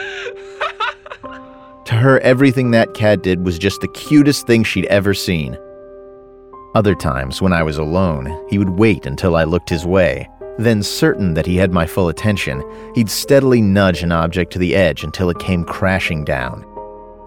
to 1.84 1.96
her, 1.96 2.22
everything 2.22 2.72
that 2.72 2.94
cat 2.94 3.22
did 3.22 3.44
was 3.44 3.60
just 3.60 3.82
the 3.82 3.90
cutest 3.90 4.48
thing 4.48 4.64
she'd 4.64 4.86
ever 4.86 5.14
seen. 5.14 5.58
Other 6.74 6.96
times, 6.96 7.42
when 7.42 7.52
I 7.52 7.62
was 7.62 7.78
alone, 7.78 8.48
he 8.50 8.58
would 8.58 8.70
wait 8.70 9.06
until 9.06 9.36
I 9.36 9.44
looked 9.44 9.70
his 9.70 9.86
way. 9.86 10.30
Then, 10.58 10.82
certain 10.82 11.34
that 11.34 11.46
he 11.46 11.58
had 11.58 11.74
my 11.74 11.86
full 11.86 12.08
attention, 12.08 12.64
he'd 12.96 13.10
steadily 13.10 13.62
nudge 13.62 14.02
an 14.02 14.14
object 14.14 14.54
to 14.54 14.60
the 14.60 14.76
edge 14.76 15.04
until 15.04 15.30
it 15.30 15.40
came 15.40 15.66
crashing 15.66 16.24
down 16.24 16.66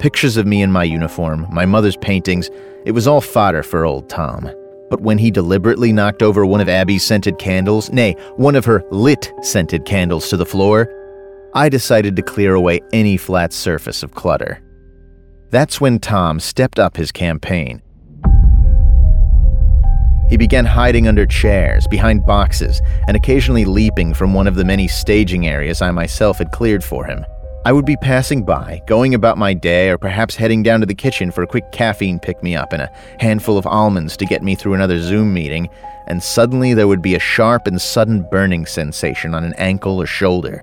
pictures 0.02 0.36
of 0.36 0.48
me 0.48 0.62
in 0.62 0.72
my 0.72 0.82
uniform, 0.82 1.46
my 1.48 1.64
mother's 1.64 1.96
paintings, 1.96 2.50
it 2.84 2.90
was 2.90 3.06
all 3.06 3.20
fodder 3.20 3.62
for 3.62 3.84
old 3.84 4.08
Tom. 4.08 4.50
But 4.90 5.00
when 5.00 5.16
he 5.16 5.30
deliberately 5.30 5.92
knocked 5.92 6.24
over 6.24 6.44
one 6.44 6.60
of 6.60 6.68
Abby's 6.68 7.04
scented 7.04 7.38
candles, 7.38 7.88
nay, 7.92 8.16
one 8.34 8.56
of 8.56 8.64
her 8.64 8.82
lit 8.90 9.32
scented 9.42 9.84
candles 9.84 10.28
to 10.30 10.36
the 10.36 10.44
floor, 10.44 10.88
I 11.54 11.68
decided 11.68 12.16
to 12.16 12.22
clear 12.22 12.54
away 12.54 12.80
any 12.92 13.16
flat 13.16 13.52
surface 13.52 14.02
of 14.02 14.12
clutter. 14.12 14.60
That's 15.50 15.80
when 15.80 16.00
Tom 16.00 16.40
stepped 16.40 16.80
up 16.80 16.96
his 16.96 17.12
campaign. 17.12 17.80
He 20.28 20.36
began 20.36 20.64
hiding 20.64 21.06
under 21.06 21.26
chairs, 21.26 21.86
behind 21.86 22.26
boxes, 22.26 22.82
and 23.06 23.16
occasionally 23.16 23.66
leaping 23.66 24.14
from 24.14 24.34
one 24.34 24.48
of 24.48 24.56
the 24.56 24.64
many 24.64 24.88
staging 24.88 25.46
areas 25.46 25.80
I 25.80 25.92
myself 25.92 26.38
had 26.38 26.50
cleared 26.50 26.82
for 26.82 27.04
him. 27.04 27.24
I 27.64 27.70
would 27.72 27.84
be 27.84 27.96
passing 27.96 28.42
by, 28.42 28.82
going 28.86 29.14
about 29.14 29.38
my 29.38 29.54
day, 29.54 29.88
or 29.90 29.96
perhaps 29.96 30.34
heading 30.34 30.64
down 30.64 30.80
to 30.80 30.86
the 30.86 30.96
kitchen 30.96 31.30
for 31.30 31.44
a 31.44 31.46
quick 31.46 31.70
caffeine 31.70 32.18
pick 32.18 32.42
me 32.42 32.56
up 32.56 32.72
and 32.72 32.82
a 32.82 32.90
handful 33.20 33.56
of 33.56 33.68
almonds 33.68 34.16
to 34.16 34.26
get 34.26 34.42
me 34.42 34.56
through 34.56 34.74
another 34.74 35.00
Zoom 35.00 35.32
meeting, 35.32 35.68
and 36.08 36.20
suddenly 36.20 36.74
there 36.74 36.88
would 36.88 37.02
be 37.02 37.14
a 37.14 37.20
sharp 37.20 37.68
and 37.68 37.80
sudden 37.80 38.26
burning 38.32 38.66
sensation 38.66 39.32
on 39.32 39.44
an 39.44 39.54
ankle 39.58 40.02
or 40.02 40.06
shoulder. 40.06 40.60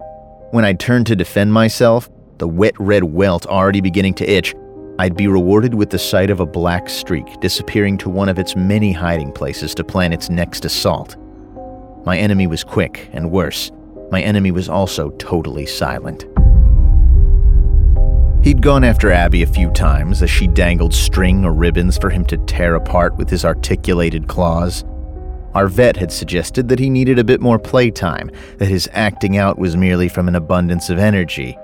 When 0.51 0.65
I'd 0.65 0.81
turn 0.81 1.05
to 1.05 1.15
defend 1.15 1.53
myself, 1.53 2.09
the 2.37 2.49
wet 2.49 2.77
red 2.79 3.05
welt 3.05 3.45
already 3.45 3.79
beginning 3.79 4.15
to 4.15 4.29
itch, 4.29 4.53
I'd 4.97 5.15
be 5.15 5.29
rewarded 5.29 5.75
with 5.75 5.91
the 5.91 5.99
sight 5.99 6.29
of 6.29 6.41
a 6.41 6.45
black 6.45 6.89
streak 6.89 7.39
disappearing 7.39 7.97
to 7.99 8.09
one 8.09 8.27
of 8.27 8.37
its 8.37 8.57
many 8.57 8.91
hiding 8.91 9.31
places 9.31 9.73
to 9.75 9.85
plan 9.85 10.11
its 10.11 10.29
next 10.29 10.65
assault. 10.65 11.15
My 12.05 12.17
enemy 12.17 12.47
was 12.47 12.65
quick, 12.65 13.09
and 13.13 13.31
worse, 13.31 13.71
my 14.11 14.21
enemy 14.21 14.51
was 14.51 14.67
also 14.67 15.11
totally 15.11 15.65
silent. 15.65 16.25
He'd 18.41 18.61
gone 18.61 18.85
after 18.85 19.11
Abby 19.11 19.43
a 19.43 19.47
few 19.47 19.69
times 19.71 20.21
as 20.21 20.29
she 20.29 20.47
dangled 20.47 20.93
string 20.93 21.43
or 21.43 21.51
ribbons 21.51 21.97
for 21.97 22.09
him 22.09 22.23
to 22.25 22.37
tear 22.37 22.75
apart 22.75 23.17
with 23.17 23.29
his 23.29 23.43
articulated 23.43 24.29
claws. 24.29 24.85
Our 25.53 25.67
vet 25.67 25.97
had 25.97 26.11
suggested 26.11 26.69
that 26.69 26.79
he 26.79 26.89
needed 26.89 27.19
a 27.19 27.23
bit 27.23 27.41
more 27.41 27.59
playtime, 27.59 28.31
that 28.57 28.69
his 28.69 28.89
acting 28.93 29.35
out 29.35 29.59
was 29.59 29.75
merely 29.75 30.07
from 30.07 30.29
an 30.29 30.35
abundance 30.35 30.89
of 30.89 30.99
energy. 30.99 31.57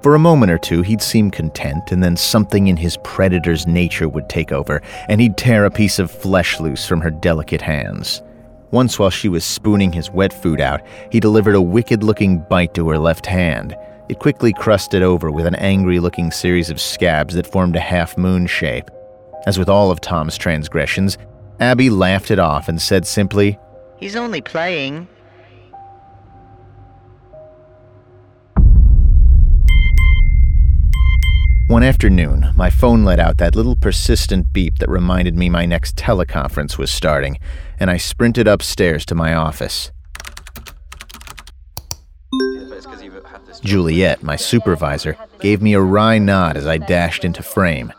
For 0.00 0.14
a 0.14 0.18
moment 0.18 0.52
or 0.52 0.58
two, 0.58 0.80
he'd 0.82 1.02
seem 1.02 1.30
content, 1.30 1.92
and 1.92 2.02
then 2.02 2.16
something 2.16 2.68
in 2.68 2.76
his 2.78 2.96
predator's 2.98 3.66
nature 3.66 4.08
would 4.08 4.28
take 4.28 4.52
over, 4.52 4.80
and 5.08 5.20
he'd 5.20 5.36
tear 5.36 5.64
a 5.64 5.70
piece 5.70 5.98
of 5.98 6.10
flesh 6.10 6.60
loose 6.60 6.86
from 6.86 7.00
her 7.02 7.10
delicate 7.10 7.62
hands. 7.62 8.22
Once, 8.70 8.98
while 8.98 9.10
she 9.10 9.28
was 9.28 9.44
spooning 9.44 9.92
his 9.92 10.10
wet 10.10 10.32
food 10.32 10.60
out, 10.60 10.80
he 11.10 11.20
delivered 11.20 11.54
a 11.54 11.60
wicked 11.60 12.02
looking 12.02 12.38
bite 12.48 12.72
to 12.74 12.88
her 12.88 12.98
left 12.98 13.26
hand. 13.26 13.76
It 14.08 14.20
quickly 14.20 14.52
crusted 14.52 15.02
over 15.02 15.32
with 15.32 15.46
an 15.46 15.56
angry 15.56 15.98
looking 15.98 16.30
series 16.30 16.70
of 16.70 16.80
scabs 16.80 17.34
that 17.34 17.50
formed 17.50 17.74
a 17.74 17.80
half 17.80 18.16
moon 18.16 18.46
shape. 18.46 18.88
As 19.46 19.58
with 19.58 19.68
all 19.68 19.90
of 19.90 20.00
Tom's 20.00 20.38
transgressions, 20.38 21.18
Abby 21.58 21.90
laughed 21.90 22.30
it 22.30 22.38
off 22.38 22.68
and 22.68 22.80
said 22.80 23.06
simply, 23.06 23.58
He's 23.98 24.14
only 24.14 24.40
playing. 24.40 25.08
One 31.68 31.82
afternoon, 31.82 32.52
my 32.54 32.70
phone 32.70 33.04
let 33.04 33.18
out 33.18 33.38
that 33.38 33.56
little 33.56 33.74
persistent 33.74 34.52
beep 34.52 34.78
that 34.78 34.88
reminded 34.88 35.34
me 35.34 35.48
my 35.48 35.66
next 35.66 35.96
teleconference 35.96 36.78
was 36.78 36.92
starting, 36.92 37.40
and 37.80 37.90
I 37.90 37.96
sprinted 37.96 38.46
upstairs 38.46 39.04
to 39.06 39.16
my 39.16 39.34
office. 39.34 39.90
Juliet, 43.66 44.22
my 44.22 44.36
supervisor, 44.36 45.18
gave 45.40 45.60
me 45.60 45.74
a 45.74 45.80
wry 45.80 46.18
nod 46.18 46.56
as 46.56 46.68
I 46.68 46.78
dashed 46.78 47.24
into 47.24 47.42
frame. 47.42 47.92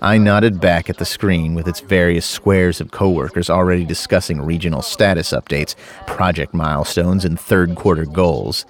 I 0.00 0.16
nodded 0.16 0.60
back 0.60 0.88
at 0.88 0.96
the 0.96 1.04
screen 1.04 1.54
with 1.54 1.68
its 1.68 1.80
various 1.80 2.24
squares 2.24 2.80
of 2.80 2.90
coworkers 2.90 3.50
already 3.50 3.84
discussing 3.84 4.40
regional 4.40 4.80
status 4.80 5.32
updates, 5.32 5.76
project 6.06 6.54
milestones, 6.54 7.24
and 7.24 7.38
third 7.38 7.74
quarter 7.74 8.06
goals. 8.06 8.64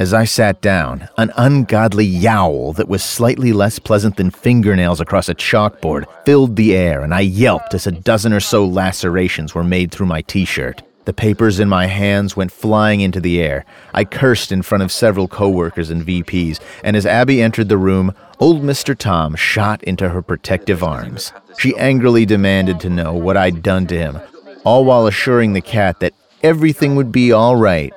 As 0.00 0.12
I 0.12 0.24
sat 0.24 0.60
down, 0.62 1.08
an 1.18 1.32
ungodly 1.36 2.06
yowl 2.06 2.72
that 2.72 2.88
was 2.88 3.04
slightly 3.04 3.52
less 3.52 3.78
pleasant 3.78 4.16
than 4.16 4.30
fingernails 4.30 5.00
across 5.00 5.28
a 5.28 5.34
chalkboard 5.34 6.06
filled 6.24 6.56
the 6.56 6.74
air, 6.74 7.02
and 7.02 7.14
I 7.14 7.20
yelped 7.20 7.74
as 7.74 7.86
a 7.86 7.92
dozen 7.92 8.32
or 8.32 8.40
so 8.40 8.66
lacerations 8.66 9.54
were 9.54 9.64
made 9.64 9.92
through 9.92 10.06
my 10.06 10.22
t 10.22 10.46
shirt. 10.46 10.82
The 11.04 11.12
papers 11.12 11.60
in 11.60 11.68
my 11.68 11.86
hands 11.86 12.34
went 12.34 12.50
flying 12.50 13.00
into 13.00 13.20
the 13.20 13.40
air. 13.40 13.66
I 13.92 14.04
cursed 14.04 14.50
in 14.50 14.62
front 14.62 14.82
of 14.82 14.90
several 14.90 15.28
coworkers 15.28 15.90
and 15.90 16.06
VPs, 16.06 16.60
and 16.82 16.96
as 16.96 17.04
Abby 17.04 17.42
entered 17.42 17.68
the 17.68 17.76
room, 17.76 18.14
old 18.40 18.62
Mr. 18.62 18.96
Tom 18.96 19.34
shot 19.34 19.82
into 19.84 20.08
her 20.08 20.22
protective 20.22 20.82
arms. 20.82 21.32
She 21.58 21.76
angrily 21.76 22.24
demanded 22.24 22.80
to 22.80 22.90
know 22.90 23.12
what 23.12 23.36
I'd 23.36 23.62
done 23.62 23.86
to 23.88 23.98
him, 23.98 24.18
all 24.64 24.86
while 24.86 25.06
assuring 25.06 25.52
the 25.52 25.60
cat 25.60 26.00
that 26.00 26.14
everything 26.42 26.96
would 26.96 27.12
be 27.12 27.32
all 27.32 27.56
right. 27.56 27.92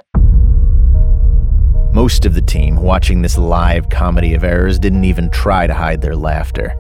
Most 1.94 2.26
of 2.26 2.36
the 2.36 2.42
team 2.42 2.76
watching 2.76 3.22
this 3.22 3.38
live 3.38 3.90
comedy 3.90 4.34
of 4.34 4.44
errors 4.44 4.78
didn't 4.80 5.06
even 5.06 5.30
try 5.32 5.66
to 5.66 5.74
hide 5.74 6.02
their 6.02 6.16
laughter. 6.16 6.76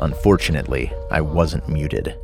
Unfortunately, 0.00 0.92
I 1.10 1.20
wasn't 1.20 1.68
muted. 1.68 2.16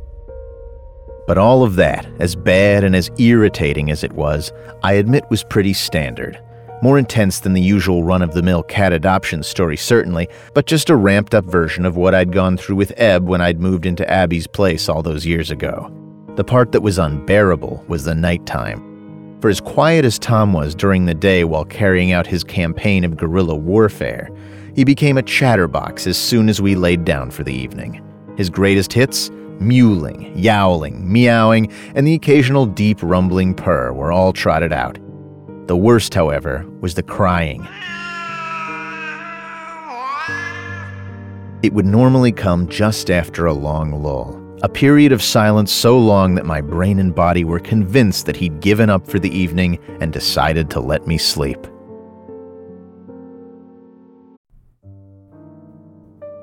But 1.31 1.37
all 1.37 1.63
of 1.63 1.77
that, 1.77 2.05
as 2.19 2.35
bad 2.35 2.83
and 2.83 2.93
as 2.93 3.09
irritating 3.17 3.89
as 3.89 4.03
it 4.03 4.11
was, 4.11 4.51
I 4.83 4.95
admit 4.95 5.29
was 5.29 5.45
pretty 5.45 5.71
standard. 5.71 6.37
More 6.81 6.99
intense 6.99 7.39
than 7.39 7.53
the 7.53 7.61
usual 7.61 8.03
run 8.03 8.21
of 8.21 8.33
the 8.33 8.41
mill 8.41 8.63
cat 8.63 8.91
adoption 8.91 9.41
story, 9.41 9.77
certainly, 9.77 10.27
but 10.53 10.65
just 10.65 10.89
a 10.89 10.95
ramped 10.97 11.33
up 11.33 11.45
version 11.45 11.85
of 11.85 11.95
what 11.95 12.13
I'd 12.13 12.33
gone 12.33 12.57
through 12.57 12.75
with 12.75 12.91
Eb 12.97 13.29
when 13.29 13.39
I'd 13.39 13.61
moved 13.61 13.85
into 13.85 14.05
Abby's 14.11 14.45
place 14.45 14.89
all 14.89 15.01
those 15.01 15.25
years 15.25 15.51
ago. 15.51 15.89
The 16.35 16.43
part 16.43 16.73
that 16.73 16.81
was 16.81 16.99
unbearable 16.99 17.85
was 17.87 18.03
the 18.03 18.13
nighttime. 18.13 19.37
For 19.39 19.47
as 19.47 19.61
quiet 19.61 20.03
as 20.03 20.19
Tom 20.19 20.51
was 20.51 20.75
during 20.75 21.05
the 21.05 21.13
day 21.13 21.45
while 21.45 21.63
carrying 21.63 22.11
out 22.11 22.27
his 22.27 22.43
campaign 22.43 23.05
of 23.05 23.15
guerrilla 23.15 23.55
warfare, 23.55 24.29
he 24.75 24.83
became 24.83 25.17
a 25.17 25.23
chatterbox 25.23 26.07
as 26.07 26.17
soon 26.17 26.49
as 26.49 26.61
we 26.61 26.75
laid 26.75 27.05
down 27.05 27.31
for 27.31 27.45
the 27.45 27.53
evening. 27.53 28.03
His 28.35 28.49
greatest 28.49 28.91
hits? 28.91 29.31
Mewling, 29.61 30.33
yowling, 30.35 31.11
meowing, 31.11 31.71
and 31.93 32.07
the 32.07 32.15
occasional 32.15 32.65
deep 32.65 32.97
rumbling 33.03 33.53
purr 33.53 33.93
were 33.93 34.11
all 34.11 34.33
trotted 34.33 34.73
out. 34.73 34.97
The 35.67 35.77
worst, 35.77 36.15
however, 36.15 36.65
was 36.81 36.95
the 36.95 37.03
crying. 37.03 37.67
It 41.61 41.73
would 41.73 41.85
normally 41.85 42.31
come 42.31 42.67
just 42.67 43.11
after 43.11 43.45
a 43.45 43.53
long 43.53 43.91
lull, 44.01 44.35
a 44.63 44.67
period 44.67 45.11
of 45.11 45.21
silence 45.21 45.71
so 45.71 45.95
long 45.95 46.33
that 46.33 46.45
my 46.47 46.59
brain 46.59 46.97
and 46.97 47.13
body 47.13 47.43
were 47.43 47.59
convinced 47.59 48.25
that 48.25 48.35
he'd 48.35 48.61
given 48.61 48.89
up 48.89 49.05
for 49.05 49.19
the 49.19 49.29
evening 49.29 49.77
and 49.99 50.11
decided 50.11 50.71
to 50.71 50.79
let 50.79 51.05
me 51.05 51.19
sleep. 51.19 51.67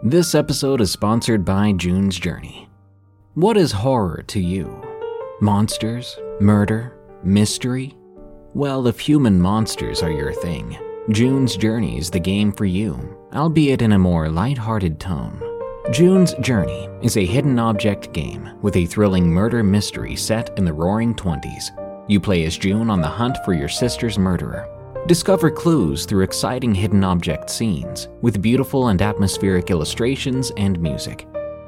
This 0.05 0.37
episode 0.37 0.81
is 0.81 0.93
sponsored 0.93 1.45
by 1.45 1.73
June's 1.73 2.17
Journey. 2.17 2.68
What 3.39 3.57
is 3.57 3.71
horror 3.71 4.25
to 4.27 4.41
you? 4.41 4.83
Monsters? 5.41 6.19
Murder? 6.41 6.99
Mystery? 7.23 7.97
Well, 8.53 8.89
if 8.89 8.99
human 8.99 9.41
monsters 9.41 10.03
are 10.03 10.11
your 10.11 10.33
thing, 10.33 10.77
June's 11.11 11.57
Journey 11.57 11.99
is 11.99 12.11
the 12.11 12.19
game 12.19 12.51
for 12.51 12.65
you, 12.65 13.17
albeit 13.33 13.81
in 13.81 13.93
a 13.93 13.99
more 13.99 14.29
light-hearted 14.29 14.99
tone. 14.99 15.41
June's 15.93 16.35
Journey 16.41 16.89
is 17.01 17.17
a 17.17 17.25
hidden 17.25 17.61
object 17.61 18.13
game 18.13 18.59
with 18.61 18.75
a 18.75 18.87
thrilling 18.87 19.29
murder 19.29 19.63
mystery 19.63 20.17
set 20.17 20.59
in 20.59 20.65
the 20.65 20.73
roaring 20.73 21.15
20s. 21.15 22.07
You 22.09 22.19
play 22.19 22.45
as 22.45 22.59
June 22.59 22.91
on 22.91 23.01
the 23.01 23.07
hunt 23.07 23.37
for 23.45 23.53
your 23.53 23.69
sister's 23.69 24.19
murderer 24.19 24.69
Discover 25.07 25.53
clues 25.53 26.05
through 26.05 26.25
exciting 26.25 26.75
hidden 26.75 27.03
object 27.03 27.49
scenes 27.49 28.09
with 28.21 28.43
beautiful 28.43 28.89
and 28.89 29.01
atmospheric 29.01 29.71
illustrations 29.71 30.51
and 30.59 30.79
music. 30.81 31.27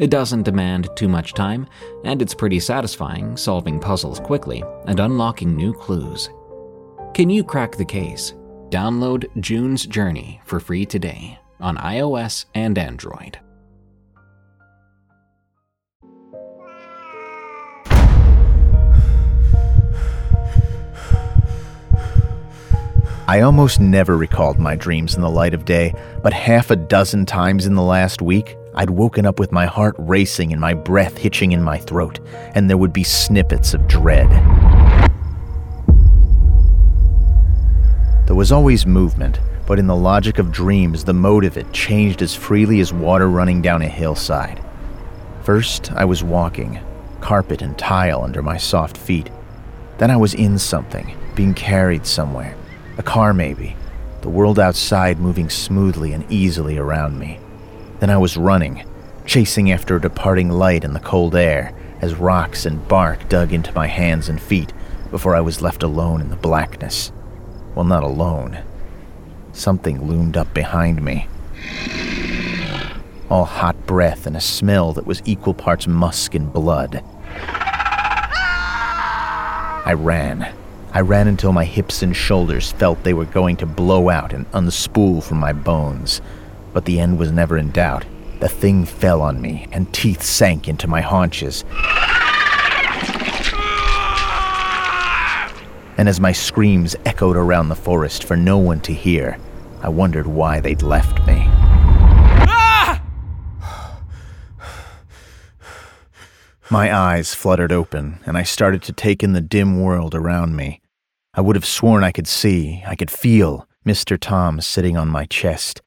It 0.00 0.08
doesn't 0.08 0.44
demand 0.44 0.88
too 0.96 1.08
much 1.08 1.34
time, 1.34 1.66
and 2.04 2.22
it's 2.22 2.32
pretty 2.32 2.58
satisfying 2.58 3.36
solving 3.36 3.78
puzzles 3.78 4.18
quickly 4.18 4.64
and 4.86 4.98
unlocking 4.98 5.54
new 5.54 5.74
clues. 5.74 6.30
Can 7.12 7.28
you 7.28 7.44
crack 7.44 7.76
the 7.76 7.84
case? 7.84 8.32
Download 8.70 9.26
June's 9.40 9.84
Journey 9.84 10.40
for 10.46 10.58
free 10.58 10.86
today 10.86 11.38
on 11.60 11.76
iOS 11.76 12.46
and 12.54 12.78
Android. 12.78 13.38
I 23.28 23.42
almost 23.42 23.80
never 23.80 24.16
recalled 24.16 24.58
my 24.58 24.76
dreams 24.76 25.14
in 25.14 25.20
the 25.20 25.28
light 25.28 25.52
of 25.52 25.66
day, 25.66 25.94
but 26.22 26.32
half 26.32 26.70
a 26.70 26.76
dozen 26.76 27.26
times 27.26 27.66
in 27.66 27.74
the 27.74 27.82
last 27.82 28.22
week, 28.22 28.56
I'd 28.74 28.90
woken 28.90 29.26
up 29.26 29.40
with 29.40 29.50
my 29.50 29.66
heart 29.66 29.96
racing 29.98 30.52
and 30.52 30.60
my 30.60 30.74
breath 30.74 31.18
hitching 31.18 31.52
in 31.52 31.62
my 31.62 31.78
throat, 31.78 32.20
and 32.54 32.70
there 32.70 32.76
would 32.76 32.92
be 32.92 33.02
snippets 33.02 33.74
of 33.74 33.88
dread. 33.88 34.30
There 38.26 38.36
was 38.36 38.52
always 38.52 38.86
movement, 38.86 39.40
but 39.66 39.80
in 39.80 39.88
the 39.88 39.96
logic 39.96 40.38
of 40.38 40.52
dreams, 40.52 41.02
the 41.02 41.12
mode 41.12 41.44
of 41.44 41.56
it 41.56 41.72
changed 41.72 42.22
as 42.22 42.34
freely 42.34 42.78
as 42.78 42.92
water 42.92 43.28
running 43.28 43.60
down 43.60 43.82
a 43.82 43.88
hillside. 43.88 44.62
First, 45.42 45.90
I 45.92 46.04
was 46.04 46.22
walking, 46.22 46.80
carpet 47.20 47.62
and 47.62 47.76
tile 47.76 48.22
under 48.22 48.40
my 48.40 48.56
soft 48.56 48.96
feet. 48.96 49.30
Then 49.98 50.12
I 50.12 50.16
was 50.16 50.34
in 50.34 50.58
something, 50.58 51.16
being 51.34 51.54
carried 51.54 52.06
somewhere. 52.06 52.56
A 52.98 53.02
car, 53.02 53.34
maybe. 53.34 53.76
The 54.20 54.28
world 54.28 54.60
outside 54.60 55.18
moving 55.18 55.50
smoothly 55.50 56.12
and 56.12 56.24
easily 56.30 56.78
around 56.78 57.18
me. 57.18 57.40
Then 58.00 58.10
I 58.10 58.18
was 58.18 58.36
running, 58.36 58.84
chasing 59.26 59.70
after 59.70 59.96
a 59.96 60.00
departing 60.00 60.50
light 60.50 60.82
in 60.84 60.92
the 60.92 61.00
cold 61.00 61.36
air 61.36 61.72
as 62.00 62.14
rocks 62.14 62.66
and 62.66 62.88
bark 62.88 63.28
dug 63.28 63.52
into 63.52 63.72
my 63.74 63.86
hands 63.86 64.28
and 64.28 64.40
feet 64.40 64.72
before 65.10 65.36
I 65.36 65.40
was 65.40 65.62
left 65.62 65.82
alone 65.82 66.20
in 66.20 66.30
the 66.30 66.36
blackness. 66.36 67.12
Well, 67.74 67.84
not 67.84 68.02
alone. 68.02 68.58
Something 69.52 70.06
loomed 70.06 70.36
up 70.36 70.52
behind 70.54 71.02
me. 71.02 71.28
All 73.28 73.44
hot 73.44 73.86
breath 73.86 74.26
and 74.26 74.36
a 74.36 74.40
smell 74.40 74.92
that 74.94 75.06
was 75.06 75.22
equal 75.24 75.54
parts 75.54 75.86
musk 75.86 76.34
and 76.34 76.52
blood. 76.52 77.04
I 79.86 79.94
ran 79.96 80.52
I 80.92 81.02
ran 81.02 81.28
until 81.28 81.52
my 81.52 81.64
hips 81.64 82.02
and 82.02 82.16
shoulders 82.16 82.72
felt 82.72 83.04
they 83.04 83.14
were 83.14 83.24
going 83.24 83.56
to 83.58 83.66
blow 83.66 84.08
out 84.08 84.32
and 84.32 84.50
unspool 84.50 85.22
from 85.22 85.38
my 85.38 85.52
bones. 85.52 86.20
But 86.72 86.84
the 86.84 87.00
end 87.00 87.18
was 87.18 87.32
never 87.32 87.58
in 87.58 87.70
doubt. 87.70 88.04
The 88.40 88.48
thing 88.48 88.84
fell 88.84 89.22
on 89.22 89.40
me, 89.40 89.66
and 89.72 89.92
teeth 89.92 90.22
sank 90.22 90.68
into 90.68 90.88
my 90.88 91.00
haunches. 91.00 91.64
And 96.00 96.08
as 96.08 96.18
my 96.18 96.32
screams 96.32 96.96
echoed 97.04 97.36
around 97.36 97.68
the 97.68 97.76
forest 97.76 98.24
for 98.24 98.34
no 98.34 98.56
one 98.56 98.80
to 98.80 98.94
hear, 98.94 99.36
I 99.82 99.90
wondered 99.90 100.26
why 100.26 100.60
they'd 100.60 100.80
left 100.80 101.26
me. 101.26 101.46
My 106.70 106.94
eyes 106.94 107.34
fluttered 107.34 107.72
open, 107.72 108.20
and 108.24 108.38
I 108.38 108.44
started 108.44 108.80
to 108.84 108.94
take 108.94 109.22
in 109.22 109.34
the 109.34 109.42
dim 109.42 109.78
world 109.78 110.14
around 110.14 110.56
me. 110.56 110.80
I 111.34 111.42
would 111.42 111.56
have 111.56 111.66
sworn 111.66 112.02
I 112.02 112.12
could 112.12 112.26
see, 112.26 112.82
I 112.86 112.96
could 112.96 113.10
feel 113.10 113.68
Mr. 113.86 114.16
Tom 114.18 114.62
sitting 114.62 114.96
on 114.96 115.08
my 115.08 115.26
chest, 115.26 115.82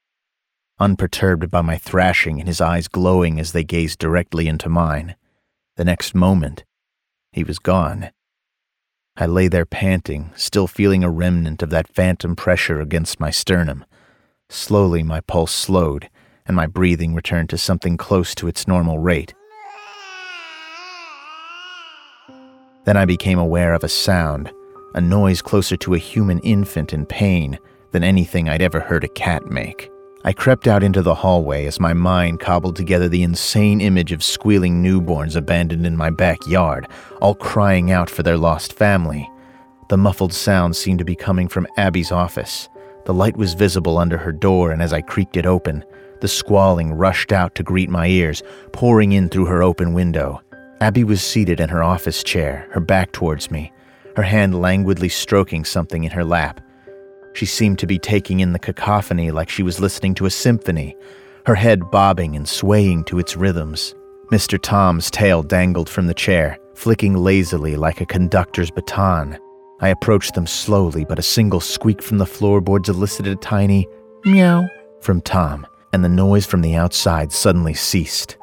unperturbed 0.80 1.50
by 1.50 1.62
my 1.62 1.78
thrashing 1.78 2.40
and 2.40 2.48
his 2.48 2.62
eyes 2.62 2.88
glowing 2.88 3.40
as 3.40 3.52
they 3.52 3.64
gazed 3.64 4.00
directly 4.00 4.48
into 4.48 4.70
mine. 4.70 5.16
The 5.78 5.86
next 5.86 6.14
moment, 6.14 6.64
he 7.32 7.44
was 7.44 7.60
gone. 7.60 8.12
I 9.16 9.28
lay 9.28 9.48
there 9.48 9.66
panting, 9.66 10.32
still 10.36 10.68
feeling 10.68 11.04
a 11.04 11.10
remnant 11.10 11.62
of 11.62 11.70
that 11.70 11.94
phantom 11.94 12.36
pressure 12.36 12.82
against 12.82 13.20
my 13.20 13.30
sternum. 13.30 13.86
Slowly, 14.50 15.04
my 15.04 15.22
pulse 15.22 15.52
slowed, 15.52 16.10
and 16.46 16.56
my 16.56 16.66
breathing 16.66 17.14
returned 17.14 17.50
to 17.52 17.58
something 17.58 17.96
close 17.96 18.34
to 18.36 18.48
its 18.48 18.68
normal 18.68 19.00
rate. 19.00 19.34
Then 22.86 22.98
I 22.98 23.06
became 23.06 23.40
aware 23.40 23.74
of 23.74 23.84
a 23.84 23.90
sound, 23.90 24.52
a 24.94 25.02
noise 25.02 25.42
closer 25.42 25.78
to 25.78 25.94
a 25.94 26.00
human 26.00 26.40
infant 26.40 26.92
in 26.92 27.06
pain 27.06 27.58
than 27.92 28.04
anything 28.04 28.50
I'd 28.50 28.62
ever 28.62 28.80
heard 28.80 29.04
a 29.04 29.08
cat 29.08 29.46
make. 29.46 29.90
I 30.26 30.32
crept 30.32 30.68
out 30.68 30.84
into 30.84 31.02
the 31.02 31.16
hallway 31.16 31.66
as 31.66 31.82
my 31.82 31.92
mind 31.92 32.40
cobbled 32.40 32.78
together 32.78 33.10
the 33.10 33.24
insane 33.24 33.82
image 33.82 34.14
of 34.14 34.24
squealing 34.24 34.82
newborns 34.82 35.36
abandoned 35.36 35.86
in 35.86 35.98
my 35.98 36.12
backyard, 36.12 36.88
all 37.22 37.36
crying 37.36 37.92
out 37.92 38.10
for 38.10 38.24
their 38.24 38.38
lost 38.38 38.72
family. 38.72 39.30
The 39.90 39.98
muffled 39.98 40.32
sound 40.32 40.78
seemed 40.78 41.00
to 41.00 41.06
be 41.06 41.16
coming 41.16 41.50
from 41.50 41.68
Abby's 41.76 42.14
office. 42.14 42.70
The 43.06 43.14
light 43.14 43.36
was 43.36 43.54
visible 43.54 43.98
under 43.98 44.18
her 44.18 44.32
door, 44.32 44.72
and 44.72 44.82
as 44.82 44.94
I 44.94 45.02
creaked 45.02 45.36
it 45.36 45.46
open, 45.46 45.84
the 46.22 46.30
squalling 46.30 46.94
rushed 46.94 47.34
out 47.34 47.54
to 47.56 47.64
greet 47.64 47.90
my 47.90 48.08
ears, 48.08 48.42
pouring 48.72 49.12
in 49.12 49.28
through 49.28 49.48
her 49.48 49.62
open 49.62 49.92
window. 49.92 50.42
Abby 50.80 51.04
was 51.04 51.22
seated 51.22 51.60
in 51.60 51.68
her 51.68 51.84
office 51.84 52.24
chair, 52.24 52.70
her 52.72 52.80
back 52.80 53.12
towards 53.12 53.52
me, 53.52 53.74
her 54.16 54.24
hand 54.24 54.62
languidly 54.62 55.10
stroking 55.10 55.66
something 55.66 56.06
in 56.06 56.12
her 56.12 56.24
lap. 56.24 56.62
She 57.34 57.46
seemed 57.46 57.80
to 57.80 57.88
be 57.88 58.00
taking 58.00 58.40
in 58.40 58.54
the 58.54 58.60
cacophony 58.60 59.32
like 59.32 59.50
she 59.50 59.64
was 59.64 59.80
listening 59.80 60.16
to 60.16 60.26
a 60.26 60.30
symphony, 60.30 60.96
her 61.46 61.56
head 61.56 61.92
bobbing 61.92 62.36
and 62.36 62.48
swaying 62.48 63.04
to 63.06 63.20
its 63.20 63.36
rhythms. 63.36 63.96
Mr. 64.32 64.60
Tom's 64.62 65.12
tail 65.12 65.44
dangled 65.44 65.90
from 65.90 66.08
the 66.08 66.14
chair, 66.14 66.58
flicking 66.76 67.16
lazily 67.16 67.76
like 67.76 68.02
a 68.02 68.06
conductor's 68.06 68.72
baton. 68.72 69.38
I 69.82 69.90
approached 69.90 70.34
them 70.34 70.48
slowly, 70.48 71.04
but 71.04 71.20
a 71.20 71.24
single 71.24 71.60
squeak 71.60 72.02
from 72.02 72.18
the 72.18 72.26
floorboards 72.26 72.88
elicited 72.88 73.34
a 73.34 73.42
tiny 73.42 73.88
meow 74.24 74.68
from 75.02 75.20
Tom, 75.22 75.68
and 75.92 76.04
the 76.04 76.10
noise 76.10 76.46
from 76.46 76.62
the 76.62 76.76
outside 76.76 77.32
suddenly 77.32 77.74
ceased. 77.74 78.38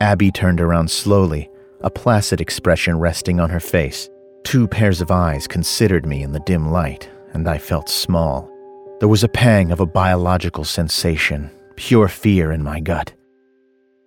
Abby 0.00 0.30
turned 0.30 0.60
around 0.60 0.90
slowly, 0.90 1.50
a 1.80 1.90
placid 1.90 2.40
expression 2.40 2.98
resting 2.98 3.40
on 3.40 3.50
her 3.50 3.60
face. 3.60 4.10
Two 4.44 4.68
pairs 4.68 5.00
of 5.00 5.10
eyes 5.10 5.46
considered 5.46 6.04
me 6.04 6.22
in 6.22 6.32
the 6.32 6.40
dim 6.40 6.70
light, 6.70 7.08
and 7.36 7.46
I 7.46 7.58
felt 7.58 7.90
small. 7.90 8.50
There 8.98 9.10
was 9.10 9.22
a 9.22 9.28
pang 9.28 9.70
of 9.70 9.78
a 9.78 9.86
biological 9.86 10.64
sensation, 10.64 11.50
pure 11.76 12.08
fear 12.08 12.50
in 12.50 12.62
my 12.62 12.80
gut. 12.80 13.12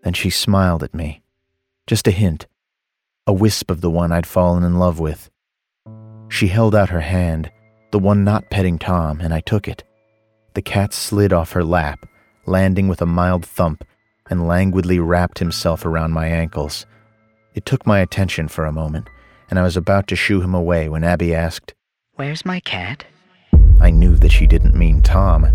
Then 0.03 0.13
she 0.13 0.31
smiled 0.31 0.81
at 0.81 0.95
me. 0.95 1.21
Just 1.85 2.07
a 2.07 2.11
hint, 2.11 2.47
a 3.27 3.31
wisp 3.31 3.69
of 3.69 3.81
the 3.81 3.89
one 3.89 4.11
I'd 4.11 4.25
fallen 4.25 4.63
in 4.63 4.79
love 4.79 4.99
with. 4.99 5.29
She 6.27 6.47
held 6.47 6.73
out 6.73 6.89
her 6.89 7.01
hand, 7.01 7.51
the 7.91 7.99
one 7.99 8.23
not 8.23 8.49
petting 8.49 8.79
Tom, 8.79 9.21
and 9.21 9.31
I 9.31 9.41
took 9.41 9.67
it. 9.67 9.83
The 10.55 10.63
cat 10.63 10.91
slid 10.91 11.31
off 11.31 11.51
her 11.51 11.63
lap, 11.63 12.07
landing 12.47 12.87
with 12.87 12.99
a 12.99 13.05
mild 13.05 13.45
thump, 13.45 13.83
and 14.27 14.47
languidly 14.47 14.97
wrapped 14.97 15.37
himself 15.37 15.85
around 15.85 16.13
my 16.13 16.25
ankles. 16.25 16.87
It 17.53 17.67
took 17.67 17.85
my 17.85 17.99
attention 17.99 18.47
for 18.47 18.65
a 18.65 18.71
moment, 18.71 19.07
and 19.51 19.59
I 19.59 19.63
was 19.63 19.77
about 19.77 20.07
to 20.07 20.15
shoo 20.15 20.41
him 20.41 20.55
away 20.55 20.89
when 20.89 21.03
Abby 21.03 21.35
asked, 21.35 21.75
Where's 22.15 22.43
my 22.43 22.59
cat? 22.61 23.05
I 23.79 23.89
knew 23.89 24.15
that 24.17 24.31
she 24.31 24.47
didn't 24.47 24.75
mean 24.75 25.01
Tom. 25.01 25.47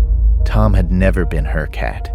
Tom 0.45 0.73
had 0.73 0.91
never 0.91 1.25
been 1.25 1.45
her 1.45 1.67
cat. 1.67 2.11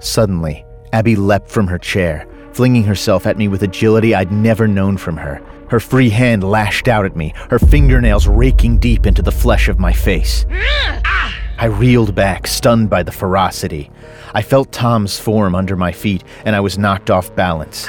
Suddenly, 0.00 0.64
Abby 0.92 1.16
leapt 1.16 1.50
from 1.50 1.66
her 1.66 1.78
chair, 1.78 2.26
flinging 2.52 2.84
herself 2.84 3.26
at 3.26 3.38
me 3.38 3.48
with 3.48 3.62
agility 3.62 4.14
I'd 4.14 4.32
never 4.32 4.66
known 4.66 4.96
from 4.96 5.16
her. 5.16 5.42
Her 5.68 5.80
free 5.80 6.08
hand 6.08 6.42
lashed 6.42 6.88
out 6.88 7.04
at 7.04 7.16
me, 7.16 7.34
her 7.50 7.58
fingernails 7.58 8.26
raking 8.26 8.78
deep 8.78 9.06
into 9.06 9.22
the 9.22 9.32
flesh 9.32 9.68
of 9.68 9.78
my 9.78 9.92
face. 9.92 10.44
Mm. 10.48 11.02
Ah. 11.04 11.37
I 11.60 11.66
reeled 11.66 12.14
back, 12.14 12.46
stunned 12.46 12.88
by 12.88 13.02
the 13.02 13.10
ferocity. 13.10 13.90
I 14.32 14.42
felt 14.42 14.70
Tom's 14.70 15.18
form 15.18 15.56
under 15.56 15.74
my 15.74 15.90
feet, 15.90 16.22
and 16.44 16.54
I 16.54 16.60
was 16.60 16.78
knocked 16.78 17.10
off 17.10 17.34
balance. 17.34 17.84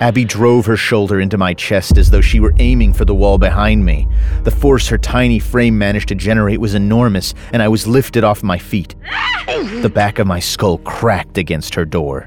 Abby 0.00 0.24
drove 0.24 0.66
her 0.66 0.76
shoulder 0.76 1.20
into 1.20 1.38
my 1.38 1.54
chest 1.54 1.98
as 1.98 2.10
though 2.10 2.20
she 2.20 2.40
were 2.40 2.52
aiming 2.58 2.92
for 2.92 3.04
the 3.04 3.14
wall 3.14 3.38
behind 3.38 3.84
me. 3.84 4.08
The 4.42 4.50
force 4.50 4.88
her 4.88 4.98
tiny 4.98 5.38
frame 5.38 5.78
managed 5.78 6.08
to 6.08 6.16
generate 6.16 6.60
was 6.60 6.74
enormous, 6.74 7.32
and 7.52 7.62
I 7.62 7.68
was 7.68 7.86
lifted 7.86 8.24
off 8.24 8.42
my 8.42 8.58
feet. 8.58 8.96
The 9.46 9.92
back 9.92 10.18
of 10.18 10.26
my 10.26 10.40
skull 10.40 10.78
cracked 10.78 11.38
against 11.38 11.76
her 11.76 11.84
door. 11.84 12.26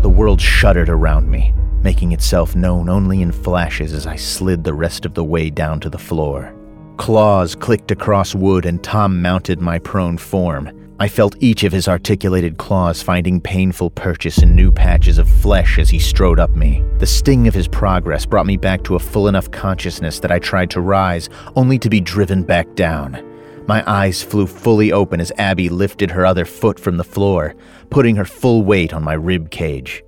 The 0.00 0.12
world 0.12 0.40
shuddered 0.40 0.88
around 0.88 1.30
me, 1.30 1.52
making 1.82 2.12
itself 2.12 2.56
known 2.56 2.88
only 2.88 3.20
in 3.20 3.30
flashes 3.30 3.92
as 3.92 4.06
I 4.06 4.16
slid 4.16 4.64
the 4.64 4.74
rest 4.74 5.04
of 5.04 5.12
the 5.12 5.22
way 5.22 5.50
down 5.50 5.80
to 5.80 5.90
the 5.90 5.98
floor. 5.98 6.54
Claws 7.02 7.56
clicked 7.56 7.90
across 7.90 8.32
wood, 8.32 8.64
and 8.64 8.80
Tom 8.80 9.20
mounted 9.20 9.60
my 9.60 9.80
prone 9.80 10.16
form. 10.16 10.70
I 11.00 11.08
felt 11.08 11.34
each 11.40 11.64
of 11.64 11.72
his 11.72 11.88
articulated 11.88 12.58
claws 12.58 13.02
finding 13.02 13.40
painful 13.40 13.90
purchase 13.90 14.40
in 14.40 14.54
new 14.54 14.70
patches 14.70 15.18
of 15.18 15.28
flesh 15.28 15.80
as 15.80 15.90
he 15.90 15.98
strode 15.98 16.38
up 16.38 16.54
me. 16.54 16.80
The 16.98 17.06
sting 17.06 17.48
of 17.48 17.54
his 17.54 17.66
progress 17.66 18.24
brought 18.24 18.46
me 18.46 18.56
back 18.56 18.84
to 18.84 18.94
a 18.94 19.00
full 19.00 19.26
enough 19.26 19.50
consciousness 19.50 20.20
that 20.20 20.30
I 20.30 20.38
tried 20.38 20.70
to 20.70 20.80
rise, 20.80 21.28
only 21.56 21.76
to 21.80 21.90
be 21.90 22.00
driven 22.00 22.44
back 22.44 22.72
down. 22.76 23.20
My 23.66 23.82
eyes 23.90 24.22
flew 24.22 24.46
fully 24.46 24.92
open 24.92 25.20
as 25.20 25.32
Abby 25.38 25.68
lifted 25.68 26.12
her 26.12 26.24
other 26.24 26.44
foot 26.44 26.78
from 26.78 26.98
the 26.98 27.02
floor, 27.02 27.56
putting 27.90 28.14
her 28.14 28.24
full 28.24 28.62
weight 28.62 28.94
on 28.94 29.02
my 29.02 29.14
rib 29.14 29.50
cage. 29.50 30.04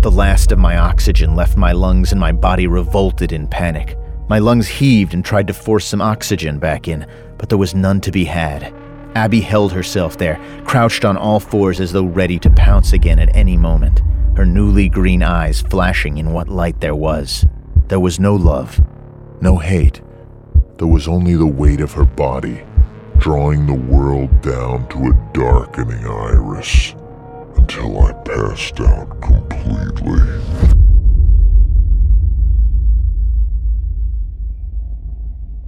The 0.00 0.10
last 0.10 0.50
of 0.50 0.58
my 0.58 0.78
oxygen 0.78 1.36
left 1.36 1.58
my 1.58 1.72
lungs 1.72 2.10
and 2.10 2.18
my 2.18 2.32
body 2.32 2.66
revolted 2.66 3.32
in 3.32 3.48
panic. 3.48 3.98
My 4.32 4.38
lungs 4.38 4.66
heaved 4.66 5.12
and 5.12 5.22
tried 5.22 5.46
to 5.48 5.52
force 5.52 5.84
some 5.84 6.00
oxygen 6.00 6.58
back 6.58 6.88
in, 6.88 7.06
but 7.36 7.50
there 7.50 7.58
was 7.58 7.74
none 7.74 8.00
to 8.00 8.10
be 8.10 8.24
had. 8.24 8.72
Abby 9.14 9.42
held 9.42 9.74
herself 9.74 10.16
there, 10.16 10.40
crouched 10.64 11.04
on 11.04 11.18
all 11.18 11.38
fours 11.38 11.80
as 11.80 11.92
though 11.92 12.06
ready 12.06 12.38
to 12.38 12.48
pounce 12.48 12.94
again 12.94 13.18
at 13.18 13.36
any 13.36 13.58
moment, 13.58 14.00
her 14.34 14.46
newly 14.46 14.88
green 14.88 15.22
eyes 15.22 15.60
flashing 15.60 16.16
in 16.16 16.32
what 16.32 16.48
light 16.48 16.80
there 16.80 16.94
was. 16.94 17.44
There 17.88 18.00
was 18.00 18.18
no 18.18 18.34
love, 18.34 18.80
no 19.42 19.58
hate. 19.58 20.00
There 20.78 20.88
was 20.88 21.08
only 21.08 21.34
the 21.36 21.44
weight 21.44 21.82
of 21.82 21.92
her 21.92 22.06
body, 22.06 22.62
drawing 23.18 23.66
the 23.66 23.74
world 23.74 24.40
down 24.40 24.88
to 24.88 25.10
a 25.10 25.30
darkening 25.34 26.06
iris 26.06 26.94
until 27.58 28.00
I 28.00 28.14
passed 28.24 28.80
out 28.80 29.20
completely. 29.20 30.81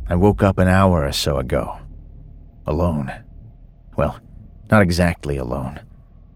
I 0.08 0.16
woke 0.16 0.42
up 0.42 0.58
an 0.58 0.68
hour 0.68 1.06
or 1.06 1.12
so 1.12 1.38
ago, 1.38 1.78
alone. 2.66 3.12
Well, 3.96 4.20
not 4.70 4.82
exactly 4.82 5.36
alone. 5.36 5.80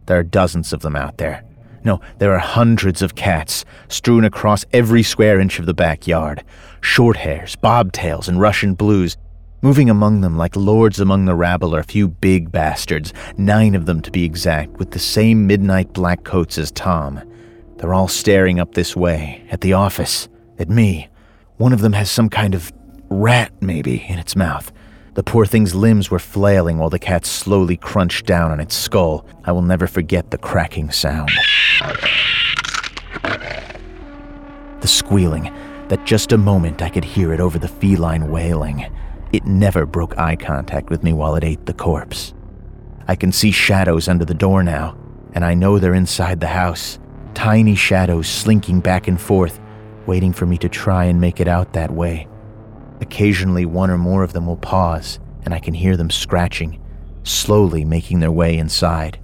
There 0.06 0.18
are 0.18 0.24
dozens 0.24 0.72
of 0.72 0.80
them 0.80 0.96
out 0.96 1.18
there. 1.18 1.44
No, 1.84 2.00
there 2.18 2.32
are 2.32 2.38
hundreds 2.38 3.02
of 3.02 3.14
cats 3.14 3.64
strewn 3.88 4.24
across 4.24 4.64
every 4.72 5.02
square 5.02 5.38
inch 5.38 5.58
of 5.58 5.66
the 5.66 5.74
backyard. 5.74 6.42
Short 6.80 7.16
hairs, 7.16 7.56
bobtails, 7.56 8.28
and 8.28 8.40
Russian 8.40 8.74
blues. 8.74 9.16
Moving 9.60 9.90
among 9.90 10.22
them 10.22 10.36
like 10.36 10.56
lords 10.56 10.98
among 10.98 11.26
the 11.26 11.34
rabble 11.34 11.74
are 11.74 11.80
a 11.80 11.84
few 11.84 12.08
big 12.08 12.50
bastards, 12.50 13.12
nine 13.36 13.74
of 13.74 13.86
them 13.86 14.00
to 14.02 14.10
be 14.10 14.24
exact, 14.24 14.78
with 14.78 14.92
the 14.92 14.98
same 14.98 15.46
midnight 15.46 15.92
black 15.92 16.24
coats 16.24 16.58
as 16.58 16.70
Tom. 16.70 17.20
They're 17.76 17.94
all 17.94 18.08
staring 18.08 18.60
up 18.60 18.74
this 18.74 18.96
way, 18.96 19.46
at 19.50 19.60
the 19.60 19.74
office, 19.74 20.28
at 20.58 20.70
me. 20.70 21.08
One 21.58 21.72
of 21.72 21.80
them 21.80 21.92
has 21.92 22.10
some 22.10 22.28
kind 22.28 22.54
of 22.54 22.72
rat, 23.08 23.52
maybe, 23.60 24.04
in 24.08 24.18
its 24.18 24.36
mouth. 24.36 24.72
The 25.14 25.22
poor 25.22 25.46
thing's 25.46 25.74
limbs 25.74 26.10
were 26.10 26.18
flailing 26.18 26.78
while 26.78 26.90
the 26.90 26.98
cat 26.98 27.26
slowly 27.26 27.76
crunched 27.76 28.24
down 28.24 28.52
on 28.52 28.60
its 28.60 28.76
skull. 28.76 29.26
I 29.44 29.52
will 29.52 29.62
never 29.62 29.86
forget 29.86 30.30
the 30.30 30.38
cracking 30.38 30.90
sound. 30.90 31.30
The 34.80 34.86
squealing, 34.86 35.52
that 35.88 36.04
just 36.04 36.32
a 36.32 36.38
moment 36.38 36.82
I 36.82 36.88
could 36.88 37.04
hear 37.04 37.32
it 37.32 37.40
over 37.40 37.58
the 37.58 37.66
feline 37.66 38.30
wailing. 38.30 38.86
It 39.32 39.44
never 39.44 39.86
broke 39.86 40.16
eye 40.16 40.36
contact 40.36 40.88
with 40.88 41.02
me 41.02 41.12
while 41.12 41.34
it 41.34 41.44
ate 41.44 41.66
the 41.66 41.74
corpse. 41.74 42.32
I 43.08 43.16
can 43.16 43.32
see 43.32 43.50
shadows 43.50 44.06
under 44.06 44.24
the 44.24 44.34
door 44.34 44.62
now, 44.62 44.96
and 45.32 45.44
I 45.44 45.54
know 45.54 45.78
they're 45.78 45.94
inside 45.94 46.40
the 46.40 46.46
house. 46.46 46.98
Tiny 47.34 47.74
shadows 47.74 48.28
slinking 48.28 48.80
back 48.80 49.08
and 49.08 49.20
forth, 49.20 49.60
waiting 50.06 50.32
for 50.32 50.46
me 50.46 50.58
to 50.58 50.68
try 50.68 51.04
and 51.04 51.20
make 51.20 51.40
it 51.40 51.48
out 51.48 51.72
that 51.72 51.90
way. 51.90 52.28
Occasionally, 53.00 53.64
one 53.64 53.90
or 53.90 53.98
more 53.98 54.22
of 54.22 54.32
them 54.32 54.46
will 54.46 54.56
pause, 54.56 55.18
and 55.44 55.54
I 55.54 55.60
can 55.60 55.74
hear 55.74 55.96
them 55.96 56.10
scratching, 56.10 56.80
slowly 57.22 57.84
making 57.84 58.20
their 58.20 58.32
way 58.32 58.56
inside. 58.56 59.18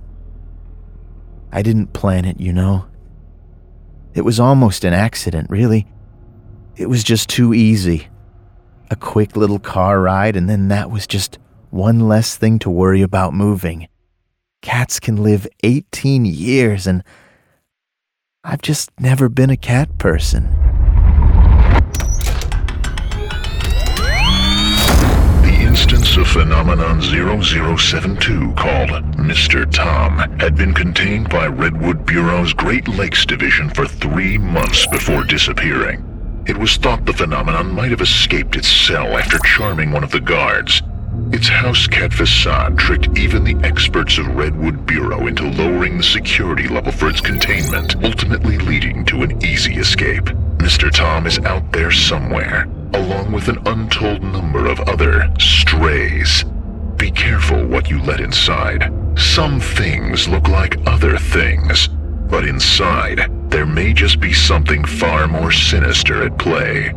I 1.52 1.62
didn't 1.62 1.92
plan 1.92 2.24
it, 2.24 2.40
you 2.40 2.52
know. 2.52 2.86
It 4.14 4.22
was 4.22 4.38
almost 4.38 4.84
an 4.84 4.92
accident, 4.92 5.50
really. 5.50 5.86
It 6.76 6.88
was 6.88 7.02
just 7.04 7.28
too 7.28 7.52
easy. 7.52 8.08
A 8.90 8.96
quick 8.96 9.36
little 9.36 9.58
car 9.58 10.00
ride, 10.00 10.36
and 10.36 10.48
then 10.48 10.68
that 10.68 10.90
was 10.90 11.06
just 11.06 11.38
one 11.70 12.00
less 12.08 12.36
thing 12.36 12.58
to 12.60 12.70
worry 12.70 13.02
about 13.02 13.34
moving. 13.34 13.88
Cats 14.62 15.00
can 15.00 15.16
live 15.16 15.46
18 15.62 16.24
years, 16.24 16.86
and 16.86 17.02
I've 18.44 18.62
just 18.62 18.90
never 19.00 19.28
been 19.28 19.50
a 19.50 19.56
cat 19.56 19.98
person. 19.98 20.73
Instance 25.94 26.16
of 26.16 26.26
phenomenon 26.26 27.00
0072 27.00 28.52
called 28.54 28.90
Mr. 29.14 29.70
Tom 29.70 30.18
had 30.40 30.56
been 30.56 30.74
contained 30.74 31.28
by 31.28 31.46
Redwood 31.46 32.04
Bureau's 32.04 32.52
Great 32.52 32.88
Lakes 32.88 33.24
Division 33.24 33.70
for 33.70 33.86
three 33.86 34.36
months 34.36 34.88
before 34.88 35.22
disappearing. 35.22 36.02
It 36.48 36.56
was 36.56 36.76
thought 36.78 37.06
the 37.06 37.12
phenomenon 37.12 37.72
might 37.72 37.92
have 37.92 38.00
escaped 38.00 38.56
its 38.56 38.66
cell 38.66 39.16
after 39.16 39.38
charming 39.38 39.92
one 39.92 40.02
of 40.02 40.10
the 40.10 40.20
guards. 40.20 40.82
Its 41.32 41.46
house 41.46 41.86
cat 41.86 42.12
facade 42.12 42.76
tricked 42.76 43.16
even 43.16 43.44
the 43.44 43.56
experts 43.64 44.18
of 44.18 44.34
Redwood 44.34 44.86
Bureau 44.86 45.28
into 45.28 45.48
lowering 45.48 45.98
the 45.98 46.02
security 46.02 46.66
level 46.66 46.90
for 46.90 47.08
its 47.08 47.20
containment, 47.20 47.94
ultimately 48.04 48.58
leading 48.58 49.04
to 49.04 49.22
an 49.22 49.44
easy 49.44 49.76
escape. 49.76 50.24
Mr. 50.58 50.90
Tom 50.90 51.26
is 51.26 51.38
out 51.40 51.70
there 51.70 51.92
somewhere, 51.92 52.66
along 52.94 53.32
with 53.32 53.48
an 53.48 53.58
untold 53.66 54.22
number 54.22 54.66
of 54.66 54.78
other 54.80 55.28
strays. 55.38 56.44
Be 56.96 57.10
careful 57.10 57.66
what 57.66 57.90
you 57.90 58.00
let 58.02 58.20
inside. 58.20 58.92
Some 59.18 59.58
things 59.60 60.28
look 60.28 60.48
like 60.48 60.78
other 60.86 61.18
things, 61.18 61.88
but 62.30 62.46
inside, 62.46 63.28
there 63.50 63.66
may 63.66 63.92
just 63.92 64.20
be 64.20 64.32
something 64.32 64.84
far 64.84 65.26
more 65.26 65.50
sinister 65.50 66.22
at 66.22 66.38
play. 66.38 66.92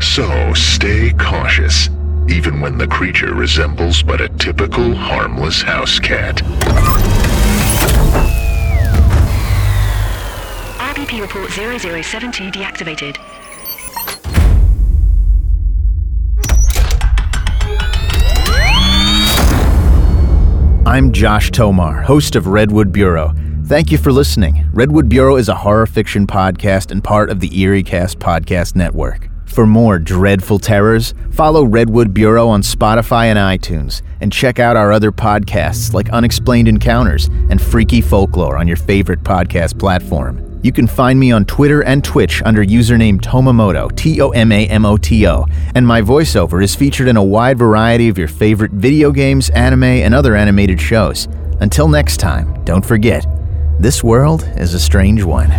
So 0.00 0.54
stay 0.54 1.12
cautious, 1.18 1.88
even 2.28 2.60
when 2.60 2.78
the 2.78 2.88
creature 2.88 3.34
resembles 3.34 4.02
but 4.02 4.22
a 4.22 4.30
typical 4.30 4.94
harmless 4.94 5.60
house 5.60 5.98
cat. 5.98 6.36
RBP 10.78 11.20
report 11.20 11.50
0072 11.50 12.50
deactivated. 12.50 13.18
I'm 20.88 21.12
Josh 21.12 21.50
Tomar, 21.50 22.00
host 22.00 22.34
of 22.34 22.46
Redwood 22.46 22.92
Bureau. 22.92 23.34
Thank 23.66 23.92
you 23.92 23.98
for 23.98 24.10
listening. 24.10 24.66
Redwood 24.72 25.06
Bureau 25.06 25.36
is 25.36 25.50
a 25.50 25.54
horror 25.54 25.84
fiction 25.84 26.26
podcast 26.26 26.90
and 26.90 27.04
part 27.04 27.28
of 27.28 27.40
the 27.40 27.50
EerieCast 27.50 28.16
podcast 28.16 28.74
network. 28.74 29.28
For 29.44 29.66
more 29.66 29.98
dreadful 29.98 30.58
terrors, 30.58 31.12
follow 31.30 31.62
Redwood 31.62 32.14
Bureau 32.14 32.48
on 32.48 32.62
Spotify 32.62 33.26
and 33.26 33.38
iTunes, 33.38 34.00
and 34.20 34.32
check 34.32 34.58
out 34.58 34.76
our 34.76 34.92
other 34.92 35.12
podcasts 35.12 35.92
like 35.92 36.10
Unexplained 36.10 36.68
Encounters 36.68 37.26
and 37.50 37.60
Freaky 37.60 38.00
Folklore 38.00 38.56
on 38.56 38.66
your 38.68 38.76
favorite 38.76 39.22
podcast 39.22 39.78
platform. 39.78 40.60
You 40.62 40.72
can 40.72 40.86
find 40.88 41.20
me 41.20 41.30
on 41.30 41.44
Twitter 41.44 41.84
and 41.84 42.02
Twitch 42.02 42.42
under 42.44 42.64
username 42.64 43.20
Tomamoto, 43.20 43.94
T 43.96 44.20
O 44.20 44.30
M 44.30 44.50
A 44.50 44.66
M 44.66 44.84
O 44.84 44.96
T 44.96 45.26
O, 45.26 45.46
and 45.74 45.86
my 45.86 46.02
voiceover 46.02 46.62
is 46.62 46.74
featured 46.74 47.06
in 47.06 47.16
a 47.16 47.22
wide 47.22 47.58
variety 47.58 48.08
of 48.08 48.18
your 48.18 48.28
favorite 48.28 48.72
video 48.72 49.12
games, 49.12 49.50
anime, 49.50 49.84
and 49.84 50.14
other 50.14 50.34
animated 50.34 50.80
shows. 50.80 51.28
Until 51.60 51.88
next 51.88 52.16
time, 52.18 52.64
don't 52.64 52.84
forget, 52.84 53.24
this 53.78 54.02
world 54.02 54.42
is 54.56 54.74
a 54.74 54.80
strange 54.80 55.22
one. 55.22 55.50